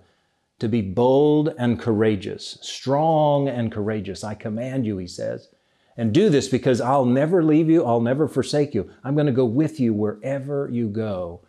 to 0.60 0.70
be 0.70 0.82
bold 0.82 1.54
and 1.58 1.80
courageous, 1.80 2.60
strong 2.62 3.50
and 3.50 3.72
courageous. 3.72 4.24
I 4.24 4.36
command 4.36 4.86
you, 4.86 5.00
he 5.00 5.08
says. 5.08 5.50
And 5.98 6.14
do 6.14 6.30
this 6.30 6.50
because 6.50 6.82
I'll 6.82 7.06
never 7.06 7.44
leave 7.44 7.70
you, 7.70 7.86
I'll 7.86 8.02
never 8.02 8.28
forsake 8.28 8.74
you. 8.74 8.90
I'm 9.04 9.16
going 9.16 9.28
to 9.28 9.32
go 9.32 9.46
with 9.46 9.80
you 9.80 9.94
wherever 9.94 10.70
you 10.70 10.90
go. 10.90 11.42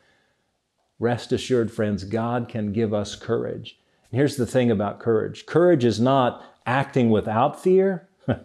Rest 0.99 1.33
assured, 1.33 1.71
friends, 1.71 2.05
God 2.05 2.49
can 2.49 2.73
give 2.73 2.95
us 2.95 3.17
courage. 3.17 3.79
And 4.11 4.19
here's 4.19 4.37
the 4.37 4.47
thing 4.47 4.71
about 4.71 5.01
courage 5.01 5.47
courage 5.47 5.85
is 5.85 6.01
not 6.01 6.43
acting 6.65 7.11
without 7.11 7.61
fear, 7.61 8.09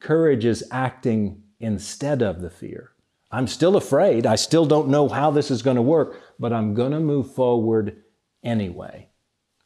courage 0.00 0.44
is 0.44 0.64
acting 0.70 1.42
instead 1.60 2.22
of 2.22 2.40
the 2.40 2.50
fear. 2.50 2.90
I'm 3.30 3.46
still 3.46 3.76
afraid. 3.76 4.26
I 4.26 4.34
still 4.34 4.66
don't 4.66 4.88
know 4.88 5.08
how 5.08 5.30
this 5.30 5.50
is 5.50 5.62
going 5.62 5.76
to 5.76 5.82
work, 5.82 6.20
but 6.38 6.52
I'm 6.52 6.74
going 6.74 6.92
to 6.92 7.00
move 7.00 7.32
forward 7.32 8.02
anyway. 8.44 9.08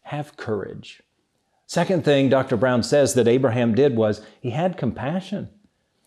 Have 0.02 0.36
courage. 0.36 1.02
Second 1.66 2.04
thing 2.04 2.28
Dr. 2.28 2.56
Brown 2.56 2.84
says 2.84 3.14
that 3.14 3.26
Abraham 3.26 3.74
did 3.74 3.96
was 3.96 4.24
he 4.40 4.50
had 4.50 4.76
compassion. 4.76 5.48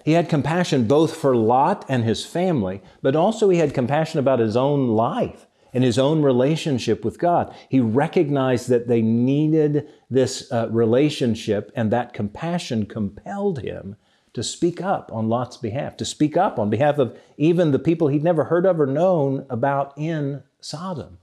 He 0.10 0.16
had 0.16 0.28
compassion 0.28 0.88
both 0.88 1.16
for 1.16 1.36
Lot 1.36 1.86
and 1.88 2.04
his 2.04 2.25
family, 2.25 2.82
but 3.04 3.16
also 3.16 3.50
he 3.50 3.60
had 3.60 3.75
compassion 3.75 4.20
about 4.20 4.39
his 4.39 4.58
own 4.58 4.88
life 4.88 5.46
and 5.72 5.84
his 5.84 6.00
own 6.00 6.24
relationship 6.24 7.06
with 7.06 7.20
God. 7.20 7.54
He 7.70 7.80
recognized 7.80 8.70
that 8.70 8.88
they 8.88 9.04
needed 9.04 9.88
this 10.10 10.51
uh, 10.51 10.68
relationship, 10.72 11.72
and 11.75 11.92
that 11.92 12.16
compassion 12.16 12.88
compelled 12.88 13.60
him 13.60 13.98
to 14.34 14.42
speak 14.42 14.82
up 14.82 15.12
on 15.13 15.30
Lot's 15.30 15.58
behalf, 15.58 15.96
to 15.98 16.06
speak 16.06 16.36
up 16.36 16.58
on 16.58 16.72
behalf 16.72 16.98
of 16.98 17.16
even 17.38 17.70
the 17.70 17.78
people 17.78 18.08
he'd 18.08 18.24
never 18.24 18.46
heard 18.46 18.66
of 18.66 18.82
or 18.82 18.88
known 18.88 19.46
about 19.48 19.94
in 19.96 20.42
Sodom. 20.60 21.20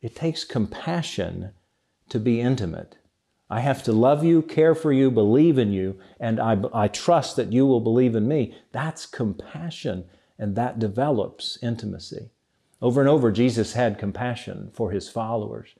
It 0.00 0.16
takes 0.16 0.44
compassion 0.44 1.50
to 2.08 2.18
be 2.18 2.40
intimate. 2.40 2.96
I 3.50 3.60
have 3.60 3.82
to 3.84 3.92
love 3.92 4.24
you, 4.24 4.42
care 4.42 4.74
for 4.74 4.92
you, 4.92 5.10
believe 5.10 5.58
in 5.58 5.72
you, 5.72 5.98
and 6.20 6.38
I, 6.38 6.58
I 6.74 6.88
trust 6.88 7.36
that 7.36 7.52
you 7.52 7.66
will 7.66 7.80
believe 7.80 8.14
in 8.14 8.28
me. 8.28 8.54
That's 8.72 9.06
compassion, 9.06 10.04
and 10.38 10.54
that 10.56 10.78
develops 10.78 11.58
intimacy. 11.62 12.30
Over 12.82 13.00
and 13.00 13.08
over, 13.08 13.32
Jesus 13.32 13.72
had 13.72 13.98
compassion 13.98 14.70
for 14.74 14.90
his 14.90 15.08
followers. 15.08 15.70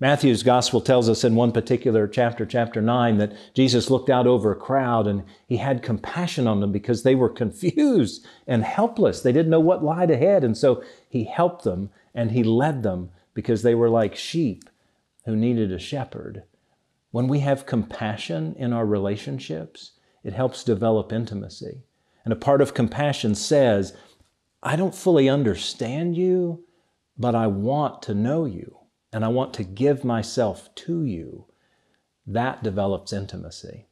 Matthew's 0.00 0.44
gospel 0.44 0.80
tells 0.80 1.08
us 1.08 1.24
in 1.24 1.34
one 1.34 1.50
particular 1.50 2.06
chapter, 2.06 2.46
chapter 2.46 2.80
9, 2.80 3.18
that 3.18 3.32
Jesus 3.52 3.90
looked 3.90 4.08
out 4.08 4.28
over 4.28 4.52
a 4.52 4.56
crowd 4.56 5.08
and 5.08 5.24
he 5.48 5.56
had 5.56 5.82
compassion 5.82 6.46
on 6.46 6.60
them 6.60 6.70
because 6.70 7.02
they 7.02 7.16
were 7.16 7.28
confused 7.28 8.24
and 8.46 8.62
helpless. 8.62 9.20
They 9.20 9.32
didn't 9.32 9.50
know 9.50 9.60
what 9.60 9.82
lied 9.82 10.10
ahead. 10.10 10.44
And 10.44 10.56
so 10.56 10.84
he 11.08 11.24
helped 11.24 11.64
them 11.64 11.90
and 12.14 12.30
he 12.30 12.44
led 12.44 12.84
them 12.84 13.10
because 13.34 13.62
they 13.62 13.74
were 13.74 13.90
like 13.90 14.14
sheep 14.14 14.70
who 15.24 15.34
needed 15.34 15.72
a 15.72 15.80
shepherd. 15.80 16.44
When 17.18 17.26
we 17.26 17.40
have 17.40 17.66
compassion 17.66 18.54
in 18.60 18.72
our 18.72 18.86
relationships, 18.86 19.90
it 20.22 20.34
helps 20.34 20.62
develop 20.62 21.12
intimacy. 21.12 21.82
And 22.24 22.32
a 22.32 22.36
part 22.36 22.60
of 22.60 22.74
compassion 22.74 23.34
says, 23.34 23.92
I 24.62 24.76
don't 24.76 24.94
fully 24.94 25.28
understand 25.28 26.16
you, 26.16 26.64
but 27.18 27.34
I 27.34 27.48
want 27.48 28.02
to 28.02 28.14
know 28.14 28.44
you 28.44 28.78
and 29.12 29.24
I 29.24 29.28
want 29.30 29.52
to 29.54 29.64
give 29.64 30.04
myself 30.04 30.72
to 30.76 31.02
you. 31.02 31.46
That 32.24 32.62
develops 32.62 33.12
intimacy. 33.12 33.88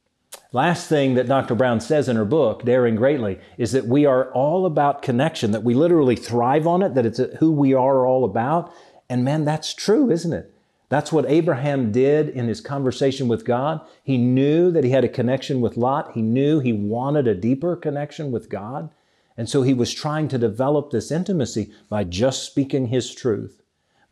Last 0.52 0.88
thing 0.88 1.14
that 1.14 1.26
Dr. 1.26 1.56
Brown 1.56 1.80
says 1.80 2.09
in 2.09 2.14
her 2.14 2.25
book, 2.25 2.64
Daring 2.64 2.95
Greatly, 2.95 3.40
is 3.59 3.73
that 3.73 3.87
we 3.87 4.06
are 4.06 4.30
all 4.35 4.66
about 4.66 5.02
connection, 5.02 5.50
that 5.50 5.64
we 5.64 5.75
literally 5.75 6.14
thrive 6.14 6.68
on 6.68 6.80
it, 6.80 6.95
that 6.95 7.06
it's 7.06 7.18
who 7.40 7.50
we 7.50 7.75
are 7.75 8.06
all 8.06 8.25
about. 8.25 8.73
And 9.11 9.25
man, 9.25 9.45
that's 9.45 9.75
true, 9.75 10.12
isn't 10.12 10.33
it? 10.33 10.55
That's 10.88 11.12
what 11.12 11.28
Abraham 11.28 11.90
did 11.90 12.28
in 12.28 12.47
his 12.47 12.61
conversation 12.61 13.26
with 13.26 13.45
God. 13.45 13.81
He 14.05 14.19
knew 14.19 14.71
that 14.71 14.85
he 14.85 14.90
had 14.90 15.05
a 15.05 15.09
connection 15.09 15.61
with 15.61 15.76
Lot. 15.76 16.12
He 16.12 16.23
knew 16.23 16.61
he 16.61 16.73
wanted 16.73 17.26
a 17.26 17.35
deeper 17.35 17.75
connection 17.75 18.31
with 18.31 18.49
God. 18.49 18.90
And 19.37 19.49
so 19.49 19.62
he 19.62 19.75
was 19.75 19.93
trying 19.93 20.28
to 20.28 20.38
develop 20.38 20.90
this 20.90 21.11
intimacy 21.11 21.73
by 21.88 22.05
just 22.05 22.45
speaking 22.45 22.87
his 22.87 23.14
truth, 23.14 23.62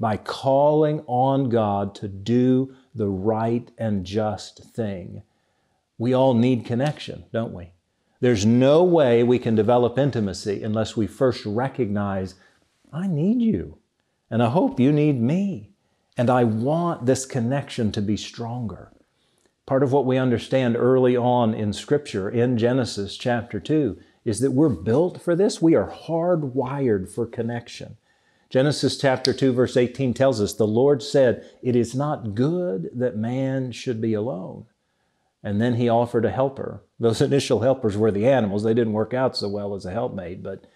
by 0.00 0.16
calling 0.16 1.02
on 1.06 1.48
God 1.48 1.94
to 1.96 2.08
do 2.08 2.74
the 2.94 3.08
right 3.08 3.70
and 3.78 4.04
just 4.04 4.64
thing. 4.74 5.22
We 5.96 6.12
all 6.12 6.34
need 6.34 6.64
connection, 6.64 7.24
don't 7.32 7.54
we? 7.54 7.70
There's 8.20 8.44
no 8.44 8.82
way 8.82 9.22
we 9.22 9.38
can 9.38 9.54
develop 9.54 9.98
intimacy 9.98 10.62
unless 10.62 10.96
we 10.96 11.06
first 11.06 11.46
recognize, 11.46 12.34
I 12.92 13.06
need 13.06 13.40
you, 13.40 13.78
and 14.30 14.42
I 14.42 14.48
hope 14.48 14.80
you 14.80 14.92
need 14.92 15.20
me, 15.20 15.73
and 16.16 16.30
I 16.30 16.44
want 16.44 17.06
this 17.06 17.26
connection 17.26 17.92
to 17.92 18.02
be 18.02 18.16
stronger. 18.16 18.92
Part 19.66 19.82
of 19.82 19.92
what 19.92 20.06
we 20.06 20.18
understand 20.18 20.76
early 20.76 21.16
on 21.16 21.54
in 21.54 21.72
Scripture, 21.72 22.28
in 22.28 22.58
Genesis 22.58 23.16
chapter 23.16 23.58
2, 23.58 23.98
is 24.24 24.40
that 24.40 24.52
we're 24.52 24.68
built 24.68 25.20
for 25.20 25.34
this. 25.34 25.60
We 25.60 25.74
are 25.74 25.90
hardwired 25.90 27.08
for 27.08 27.26
connection. 27.26 27.96
Genesis 28.50 28.98
chapter 28.98 29.32
2, 29.32 29.52
verse 29.52 29.76
18 29.76 30.14
tells 30.14 30.40
us 30.40 30.54
the 30.54 30.66
Lord 30.66 31.02
said, 31.02 31.48
It 31.62 31.74
is 31.74 31.94
not 31.94 32.34
good 32.34 32.90
that 32.94 33.16
man 33.16 33.72
should 33.72 34.00
be 34.00 34.14
alone. 34.14 34.66
And 35.42 35.60
then 35.60 35.74
he 35.74 35.88
offered 35.88 36.24
a 36.24 36.30
helper. 36.30 36.82
Those 37.00 37.20
initial 37.22 37.60
helpers 37.60 37.96
were 37.96 38.12
the 38.12 38.28
animals. 38.28 38.62
They 38.62 38.74
didn't 38.74 38.92
work 38.92 39.12
out 39.12 39.36
so 39.36 39.48
well 39.48 39.74
as 39.74 39.84
a 39.84 39.90
helpmate. 39.90 40.42
But 40.42 40.66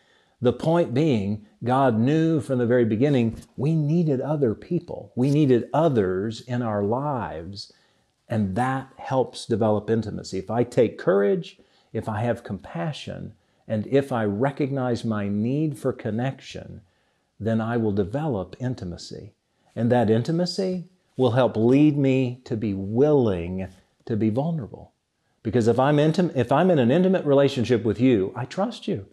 the 0.40 0.52
point 0.52 0.94
being, 0.94 1.46
God 1.64 1.98
knew 1.98 2.40
from 2.40 2.58
the 2.58 2.66
very 2.66 2.84
beginning 2.84 3.38
we 3.56 3.74
needed 3.74 4.20
other 4.20 4.54
people. 4.54 5.12
We 5.16 5.30
needed 5.30 5.68
others 5.74 6.40
in 6.42 6.62
our 6.62 6.82
lives. 6.82 7.72
And 8.28 8.54
that 8.56 8.92
helps 8.98 9.46
develop 9.46 9.90
intimacy. 9.90 10.38
If 10.38 10.50
I 10.50 10.62
take 10.62 10.98
courage, 10.98 11.58
if 11.92 12.08
I 12.08 12.20
have 12.20 12.44
compassion, 12.44 13.34
and 13.66 13.86
if 13.86 14.12
I 14.12 14.24
recognize 14.24 15.04
my 15.04 15.28
need 15.28 15.78
for 15.78 15.92
connection, 15.92 16.82
then 17.40 17.60
I 17.60 17.76
will 17.76 17.92
develop 17.92 18.56
intimacy. 18.60 19.32
And 19.74 19.90
that 19.92 20.10
intimacy 20.10 20.84
will 21.16 21.32
help 21.32 21.56
lead 21.56 21.96
me 21.96 22.40
to 22.44 22.56
be 22.56 22.74
willing 22.74 23.68
to 24.06 24.16
be 24.16 24.30
vulnerable. 24.30 24.92
Because 25.42 25.68
if 25.68 25.78
I'm, 25.78 25.96
intim- 25.96 26.34
if 26.36 26.52
I'm 26.52 26.70
in 26.70 26.78
an 26.78 26.90
intimate 26.90 27.24
relationship 27.24 27.84
with 27.84 28.00
you, 28.00 28.32
I 28.36 28.44
trust 28.44 28.88
you. 28.88 29.06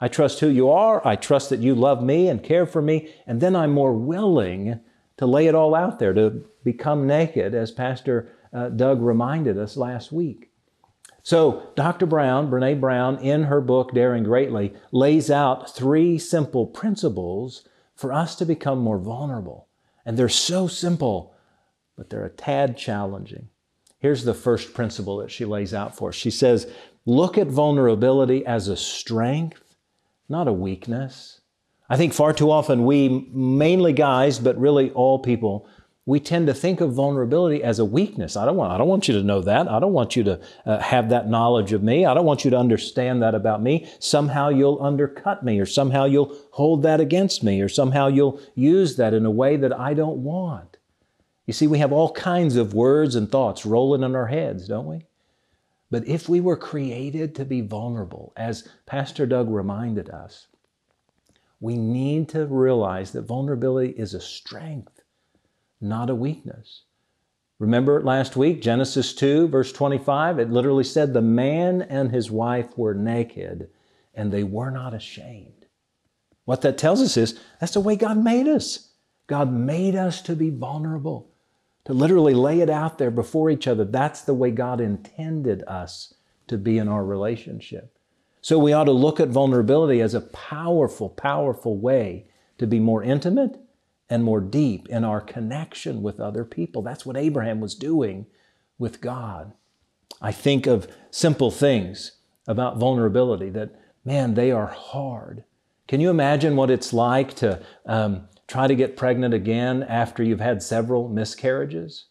I 0.00 0.08
trust 0.08 0.40
who 0.40 0.48
you 0.48 0.70
are. 0.70 1.06
I 1.06 1.16
trust 1.16 1.50
that 1.50 1.60
you 1.60 1.74
love 1.74 2.02
me 2.02 2.28
and 2.28 2.42
care 2.42 2.66
for 2.66 2.82
me. 2.82 3.14
And 3.26 3.40
then 3.40 3.54
I'm 3.56 3.72
more 3.72 3.94
willing 3.94 4.80
to 5.16 5.26
lay 5.26 5.46
it 5.46 5.54
all 5.54 5.74
out 5.74 5.98
there, 5.98 6.12
to 6.12 6.44
become 6.64 7.06
naked, 7.06 7.54
as 7.54 7.70
Pastor 7.70 8.32
uh, 8.52 8.68
Doug 8.68 9.00
reminded 9.00 9.58
us 9.58 9.76
last 9.76 10.12
week. 10.12 10.50
So, 11.22 11.70
Dr. 11.74 12.04
Brown, 12.04 12.50
Brene 12.50 12.80
Brown, 12.80 13.18
in 13.18 13.44
her 13.44 13.62
book 13.62 13.94
Daring 13.94 14.24
Greatly, 14.24 14.74
lays 14.92 15.30
out 15.30 15.74
three 15.74 16.18
simple 16.18 16.66
principles 16.66 17.66
for 17.94 18.12
us 18.12 18.36
to 18.36 18.44
become 18.44 18.78
more 18.78 18.98
vulnerable. 18.98 19.68
And 20.04 20.18
they're 20.18 20.28
so 20.28 20.66
simple, 20.66 21.34
but 21.96 22.10
they're 22.10 22.26
a 22.26 22.30
tad 22.30 22.76
challenging. 22.76 23.48
Here's 23.98 24.24
the 24.24 24.34
first 24.34 24.74
principle 24.74 25.16
that 25.18 25.30
she 25.30 25.46
lays 25.46 25.72
out 25.72 25.96
for 25.96 26.10
us. 26.10 26.14
She 26.14 26.30
says, 26.30 26.70
Look 27.06 27.38
at 27.38 27.46
vulnerability 27.46 28.44
as 28.44 28.68
a 28.68 28.76
strength, 28.76 29.63
not 30.28 30.48
a 30.48 30.52
weakness. 30.52 31.40
I 31.88 31.96
think 31.96 32.14
far 32.14 32.32
too 32.32 32.50
often 32.50 32.86
we, 32.86 33.28
mainly 33.32 33.92
guys, 33.92 34.38
but 34.38 34.58
really 34.58 34.90
all 34.92 35.18
people, 35.18 35.68
we 36.06 36.20
tend 36.20 36.46
to 36.46 36.54
think 36.54 36.80
of 36.80 36.92
vulnerability 36.92 37.62
as 37.62 37.78
a 37.78 37.84
weakness. 37.84 38.36
I 38.36 38.44
don't 38.44 38.56
want, 38.56 38.72
I 38.72 38.78
don't 38.78 38.88
want 38.88 39.08
you 39.08 39.14
to 39.14 39.22
know 39.22 39.40
that. 39.42 39.70
I 39.70 39.80
don't 39.80 39.92
want 39.92 40.16
you 40.16 40.24
to 40.24 40.40
uh, 40.66 40.78
have 40.78 41.08
that 41.10 41.28
knowledge 41.28 41.72
of 41.72 41.82
me. 41.82 42.04
I 42.04 42.12
don't 42.12 42.26
want 42.26 42.44
you 42.44 42.50
to 42.50 42.58
understand 42.58 43.22
that 43.22 43.34
about 43.34 43.62
me. 43.62 43.88
Somehow 44.00 44.50
you'll 44.50 44.82
undercut 44.82 45.42
me, 45.42 45.58
or 45.60 45.66
somehow 45.66 46.04
you'll 46.04 46.36
hold 46.50 46.82
that 46.82 47.00
against 47.00 47.42
me, 47.42 47.60
or 47.60 47.68
somehow 47.68 48.08
you'll 48.08 48.40
use 48.54 48.96
that 48.96 49.14
in 49.14 49.24
a 49.24 49.30
way 49.30 49.56
that 49.56 49.78
I 49.78 49.94
don't 49.94 50.18
want. 50.18 50.76
You 51.46 51.52
see, 51.52 51.66
we 51.66 51.78
have 51.78 51.92
all 51.92 52.12
kinds 52.12 52.56
of 52.56 52.74
words 52.74 53.14
and 53.14 53.30
thoughts 53.30 53.66
rolling 53.66 54.02
in 54.02 54.14
our 54.14 54.26
heads, 54.26 54.68
don't 54.68 54.86
we? 54.86 55.06
But 55.90 56.06
if 56.08 56.28
we 56.28 56.40
were 56.40 56.56
created 56.56 57.34
to 57.36 57.44
be 57.44 57.60
vulnerable, 57.60 58.32
as 58.36 58.68
Pastor 58.86 59.26
Doug 59.26 59.50
reminded 59.50 60.10
us, 60.10 60.48
we 61.60 61.76
need 61.76 62.28
to 62.30 62.46
realize 62.46 63.12
that 63.12 63.22
vulnerability 63.22 63.92
is 63.92 64.14
a 64.14 64.20
strength 64.20 64.94
not 65.84 66.10
a 66.10 66.14
weakness. 66.14 66.82
Remember 67.58 68.02
last 68.02 68.36
week, 68.36 68.60
Genesis 68.60 69.14
2, 69.14 69.48
verse 69.48 69.70
25? 69.72 70.38
It 70.38 70.50
literally 70.50 70.84
said, 70.84 71.12
The 71.12 71.22
man 71.22 71.82
and 71.82 72.10
his 72.10 72.30
wife 72.30 72.76
were 72.76 72.94
naked 72.94 73.68
and 74.14 74.32
they 74.32 74.42
were 74.42 74.70
not 74.70 74.94
ashamed. 74.94 75.66
What 76.44 76.62
that 76.62 76.78
tells 76.78 77.00
us 77.00 77.16
is 77.16 77.38
that's 77.60 77.74
the 77.74 77.80
way 77.80 77.96
God 77.96 78.22
made 78.22 78.48
us. 78.48 78.90
God 79.26 79.52
made 79.52 79.94
us 79.94 80.20
to 80.22 80.36
be 80.36 80.50
vulnerable, 80.50 81.30
to 81.84 81.92
literally 81.92 82.34
lay 82.34 82.60
it 82.60 82.70
out 82.70 82.98
there 82.98 83.10
before 83.10 83.50
each 83.50 83.66
other. 83.66 83.84
That's 83.84 84.22
the 84.22 84.34
way 84.34 84.50
God 84.50 84.80
intended 84.80 85.62
us 85.66 86.14
to 86.46 86.58
be 86.58 86.78
in 86.78 86.88
our 86.88 87.04
relationship. 87.04 87.96
So 88.40 88.58
we 88.58 88.72
ought 88.72 88.84
to 88.84 88.92
look 88.92 89.20
at 89.20 89.28
vulnerability 89.28 90.00
as 90.00 90.14
a 90.14 90.20
powerful, 90.20 91.08
powerful 91.08 91.78
way 91.78 92.26
to 92.58 92.66
be 92.66 92.78
more 92.78 93.02
intimate 93.02 93.58
and 94.10 94.22
more 94.22 94.40
deep 94.40 94.88
in 94.88 95.04
our 95.04 95.20
connection 95.20 96.02
with 96.02 96.20
other 96.20 96.44
people. 96.44 96.82
That's 96.82 97.06
what 97.06 97.16
Abraham 97.16 97.60
was 97.60 97.74
doing 97.74 98.26
with 98.78 99.00
God. 99.00 99.52
I 100.20 100.32
think 100.32 100.66
of 100.66 100.88
simple 101.10 101.50
things 101.50 102.18
about 102.46 102.78
vulnerability 102.78 103.48
that, 103.50 103.70
man, 104.04 104.34
they 104.34 104.50
are 104.50 104.66
hard. 104.66 105.44
Can 105.88 106.00
you 106.00 106.10
imagine 106.10 106.56
what 106.56 106.70
it's 106.70 106.92
like 106.92 107.34
to 107.36 107.62
um, 107.86 108.28
try 108.46 108.66
to 108.66 108.74
get 108.74 108.96
pregnant 108.96 109.34
again 109.34 109.82
after 109.82 110.22
you've 110.22 110.40
had 110.40 110.62
several 110.62 111.08
miscarriages? 111.08 112.06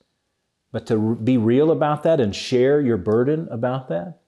But 0.72 0.88
to 0.88 1.16
be 1.16 1.38
real 1.38 1.72
about 1.72 2.04
that 2.04 2.20
and 2.20 2.36
share 2.36 2.82
your 2.82 2.98
burden 2.98 3.48
about 3.52 3.90
that? 3.90 4.20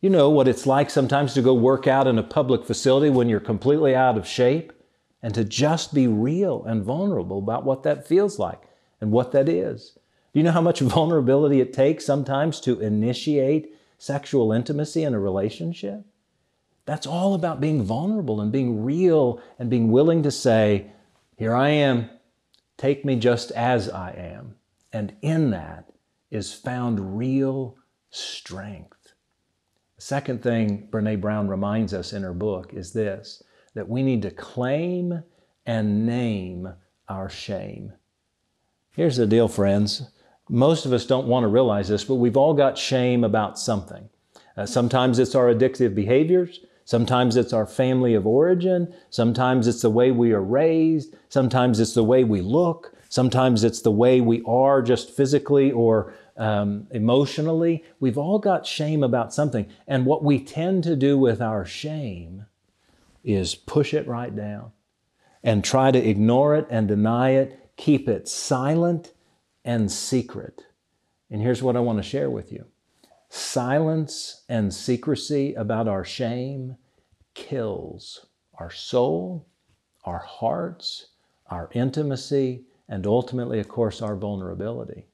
You 0.00 0.10
know 0.10 0.28
what 0.30 0.48
it's 0.48 0.66
like 0.66 0.90
sometimes 0.90 1.34
to 1.34 1.42
go 1.42 1.54
work 1.54 1.86
out 1.86 2.06
in 2.06 2.18
a 2.18 2.22
public 2.22 2.64
facility 2.64 3.10
when 3.10 3.28
you're 3.28 3.40
completely 3.40 3.94
out 3.94 4.18
of 4.18 4.26
shape 4.26 4.72
and 5.22 5.34
to 5.34 5.44
just 5.44 5.94
be 5.94 6.06
real 6.06 6.64
and 6.64 6.84
vulnerable 6.84 7.38
about 7.38 7.64
what 7.64 7.82
that 7.84 8.06
feels 8.06 8.38
like 8.38 8.62
and 9.00 9.10
what 9.10 9.32
that 9.32 9.48
is. 9.48 9.98
Do 10.32 10.40
you 10.40 10.42
know 10.42 10.52
how 10.52 10.60
much 10.60 10.80
vulnerability 10.80 11.60
it 11.60 11.72
takes 11.72 12.04
sometimes 12.04 12.60
to 12.60 12.80
initiate 12.80 13.74
sexual 13.96 14.52
intimacy 14.52 15.02
in 15.02 15.14
a 15.14 15.18
relationship? 15.18 16.04
That's 16.86 17.06
all 17.06 17.34
about 17.34 17.60
being 17.60 17.82
vulnerable 17.82 18.40
and 18.40 18.52
being 18.52 18.84
real 18.84 19.40
and 19.58 19.70
being 19.70 19.90
willing 19.90 20.22
to 20.22 20.30
say, 20.30 20.92
Here 21.36 21.54
I 21.54 21.70
am, 21.70 22.10
take 22.76 23.04
me 23.04 23.16
just 23.16 23.50
as 23.52 23.88
I 23.88 24.12
am. 24.12 24.54
And 24.92 25.16
in 25.22 25.50
that 25.50 25.92
is 26.30 26.52
found 26.52 27.18
real 27.18 27.76
strength. 28.10 29.14
The 29.96 30.02
second 30.02 30.42
thing 30.42 30.88
Brene 30.90 31.20
Brown 31.20 31.48
reminds 31.48 31.92
us 31.92 32.12
in 32.12 32.22
her 32.22 32.34
book 32.34 32.72
is 32.72 32.92
this 32.92 33.42
that 33.74 33.88
we 33.88 34.02
need 34.04 34.22
to 34.22 34.30
claim 34.30 35.24
and 35.66 36.06
name 36.06 36.72
our 37.08 37.28
shame. 37.28 37.92
Here's 38.92 39.16
the 39.16 39.26
deal, 39.26 39.48
friends. 39.48 40.10
Most 40.48 40.86
of 40.86 40.92
us 40.92 41.06
don't 41.06 41.26
want 41.26 41.42
to 41.42 41.48
realize 41.48 41.88
this, 41.88 42.04
but 42.04 42.16
we've 42.16 42.36
all 42.36 42.54
got 42.54 42.78
shame 42.78 43.24
about 43.24 43.58
something. 43.58 44.08
Uh, 44.56 44.66
sometimes 44.66 45.18
it's 45.18 45.34
our 45.34 45.52
addictive 45.52 45.94
behaviors. 45.94 46.60
Sometimes 46.84 47.36
it's 47.36 47.52
our 47.52 47.66
family 47.66 48.14
of 48.14 48.26
origin. 48.26 48.92
Sometimes 49.10 49.66
it's 49.66 49.82
the 49.82 49.90
way 49.90 50.10
we 50.10 50.32
are 50.32 50.42
raised. 50.42 51.14
Sometimes 51.28 51.80
it's 51.80 51.94
the 51.94 52.04
way 52.04 52.24
we 52.24 52.40
look. 52.40 52.94
Sometimes 53.08 53.64
it's 53.64 53.80
the 53.82 53.90
way 53.90 54.20
we 54.20 54.42
are 54.44 54.82
just 54.82 55.10
physically 55.10 55.72
or 55.72 56.14
um, 56.36 56.86
emotionally. 56.90 57.84
We've 58.00 58.18
all 58.18 58.38
got 58.38 58.66
shame 58.66 59.02
about 59.02 59.32
something. 59.32 59.68
And 59.86 60.04
what 60.04 60.24
we 60.24 60.40
tend 60.40 60.84
to 60.84 60.96
do 60.96 61.16
with 61.16 61.40
our 61.40 61.64
shame 61.64 62.46
is 63.22 63.54
push 63.54 63.94
it 63.94 64.06
right 64.06 64.34
down 64.34 64.72
and 65.42 65.64
try 65.64 65.90
to 65.90 65.98
ignore 65.98 66.56
it 66.56 66.66
and 66.70 66.88
deny 66.88 67.30
it, 67.30 67.70
keep 67.76 68.08
it 68.08 68.28
silent 68.28 69.12
and 69.64 69.90
secret. 69.90 70.64
And 71.30 71.40
here's 71.40 71.62
what 71.62 71.76
I 71.76 71.80
want 71.80 71.98
to 71.98 72.08
share 72.08 72.30
with 72.30 72.52
you 72.52 72.66
silence 73.34 74.44
and 74.48 74.72
secrecy 74.72 75.54
about 75.54 75.88
our 75.88 76.04
shame 76.04 76.76
kills 77.34 78.26
our 78.58 78.70
soul, 78.70 79.48
our 80.04 80.18
hearts, 80.18 81.08
our 81.48 81.68
intimacy, 81.72 82.64
and 82.88 83.06
ultimately, 83.06 83.58
of 83.58 83.68
course, 83.68 84.00
our 84.00 84.14
vulnerability. 84.14 85.06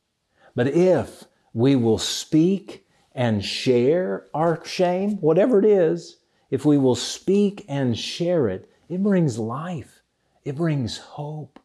But 0.54 0.68
if 0.68 1.24
we 1.54 1.76
will 1.76 1.98
speak 1.98 2.86
and 3.14 3.42
share 3.42 4.26
our 4.34 4.62
shame, 4.66 5.16
whatever 5.16 5.58
it 5.58 5.64
is, 5.64 6.18
if 6.50 6.64
we 6.66 6.76
will 6.76 6.94
speak 6.94 7.64
and 7.68 7.98
share 7.98 8.48
it, 8.48 8.70
it 8.88 9.02
brings 9.02 9.38
life, 9.38 10.02
it 10.44 10.56
brings 10.56 10.98
hope. 10.98 11.58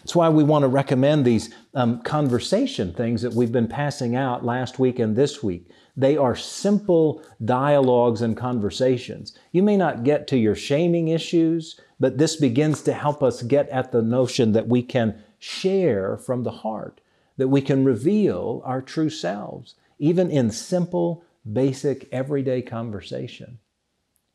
That's 0.00 0.14
why 0.14 0.28
we 0.28 0.44
want 0.44 0.64
to 0.64 0.68
recommend 0.68 1.24
these 1.24 1.54
um, 1.74 2.02
conversation 2.02 2.92
things 2.92 3.22
that 3.22 3.32
we've 3.32 3.52
been 3.52 3.68
passing 3.68 4.16
out 4.16 4.44
last 4.44 4.78
week 4.78 4.98
and 4.98 5.16
this 5.16 5.42
week. 5.42 5.68
They 5.96 6.16
are 6.16 6.34
simple 6.34 7.22
dialogues 7.44 8.20
and 8.20 8.36
conversations. 8.36 9.36
You 9.52 9.62
may 9.62 9.76
not 9.76 10.02
get 10.04 10.26
to 10.28 10.36
your 10.36 10.56
shaming 10.56 11.08
issues, 11.08 11.80
but 12.00 12.18
this 12.18 12.36
begins 12.36 12.82
to 12.82 12.92
help 12.92 13.22
us 13.22 13.42
get 13.42 13.68
at 13.68 13.92
the 13.92 14.02
notion 14.02 14.52
that 14.52 14.66
we 14.66 14.82
can 14.82 15.22
share 15.38 16.16
from 16.16 16.42
the 16.42 16.50
heart, 16.50 17.00
that 17.36 17.48
we 17.48 17.60
can 17.60 17.84
reveal 17.84 18.62
our 18.64 18.82
true 18.82 19.10
selves. 19.10 19.74
even 19.98 20.30
in 20.30 20.50
simple, 20.50 21.24
basic, 21.52 22.08
everyday 22.12 22.62
conversation. 22.62 23.58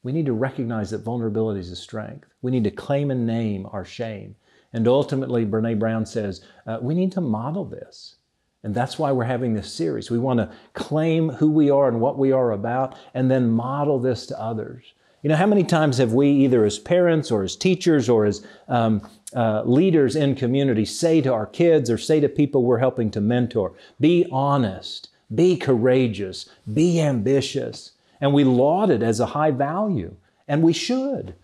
We 0.04 0.12
need 0.12 0.26
to 0.28 0.34
recognize 0.34 0.92
that 0.92 1.00
vulnerability 1.00 1.60
is 1.60 1.72
a 1.72 1.76
strength. 1.76 2.28
We 2.42 2.52
need 2.52 2.64
to 2.64 2.72
claim 2.72 3.12
and 3.12 3.28
name 3.28 3.68
our 3.72 3.84
shame. 3.84 4.36
And 4.72 4.88
ultimately, 4.88 5.46
Brene 5.46 5.80
Brown 5.80 6.06
says, 6.06 6.42
uh, 6.66 6.80
we 6.82 6.94
need 6.94 7.12
to 7.14 7.22
model 7.22 7.66
this. 7.66 8.16
And 8.64 8.76
that's 8.76 9.00
why 9.00 9.12
we're 9.12 9.24
having 9.24 9.54
this 9.54 9.74
series. 9.74 10.12
We 10.12 10.20
want 10.20 10.40
to 10.40 10.52
claim 10.74 11.30
who 11.30 11.50
we 11.50 11.70
are 11.70 11.88
and 11.88 12.02
what 12.02 12.18
we 12.18 12.32
are 12.32 12.52
about, 12.52 12.96
and 13.14 13.32
then 13.32 13.50
model 13.50 14.00
this 14.00 14.26
to 14.28 14.40
others. 14.40 14.94
You 15.22 15.30
know, 15.30 15.36
how 15.36 15.48
many 15.48 15.64
times 15.64 15.98
have 15.98 16.14
we, 16.14 16.30
either 16.30 16.66
as 16.66 16.80
parents 16.80 17.32
or 17.32 17.44
as 17.44 17.56
teachers 17.56 18.10
or 18.10 18.26
as 18.26 18.46
um, 18.68 19.02
uh, 19.34 19.64
leaders 19.64 20.16
in 20.16 20.36
community, 20.36 20.86
say 20.86 21.22
to 21.22 21.34
our 21.34 21.46
kids 21.46 21.90
or 21.90 21.98
say 21.98 22.20
to 22.20 22.30
people 22.30 22.64
we're 22.64 22.80
helping 22.80 23.12
to 23.12 23.22
mentor, 23.22 23.74
be 24.00 24.26
honest, 24.32 25.10
be 25.34 25.58
courageous, 25.58 26.50
be 26.74 27.00
ambitious. 27.00 27.92
And 28.22 28.34
we 28.34 28.44
laud 28.44 28.90
it 28.90 29.02
as 29.02 29.20
a 29.20 29.28
high 29.28 29.52
value, 29.52 30.16
and 30.48 30.62
we 30.62 30.74
should. 30.74 31.36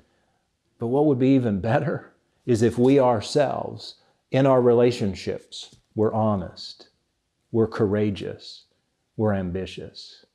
But 0.80 0.88
what 0.88 1.06
would 1.06 1.19
be 1.19 1.30
even 1.30 1.62
better 1.62 2.12
is 2.45 2.62
if 2.62 2.78
we 2.78 2.99
ourselves, 2.99 3.95
in 4.32 4.45
our 4.45 4.62
relationships, 4.62 5.75
were 5.95 6.13
honest, 6.13 6.89
we're 7.51 7.67
courageous, 7.67 8.65
we're 9.17 9.34
ambitious. 9.34 10.25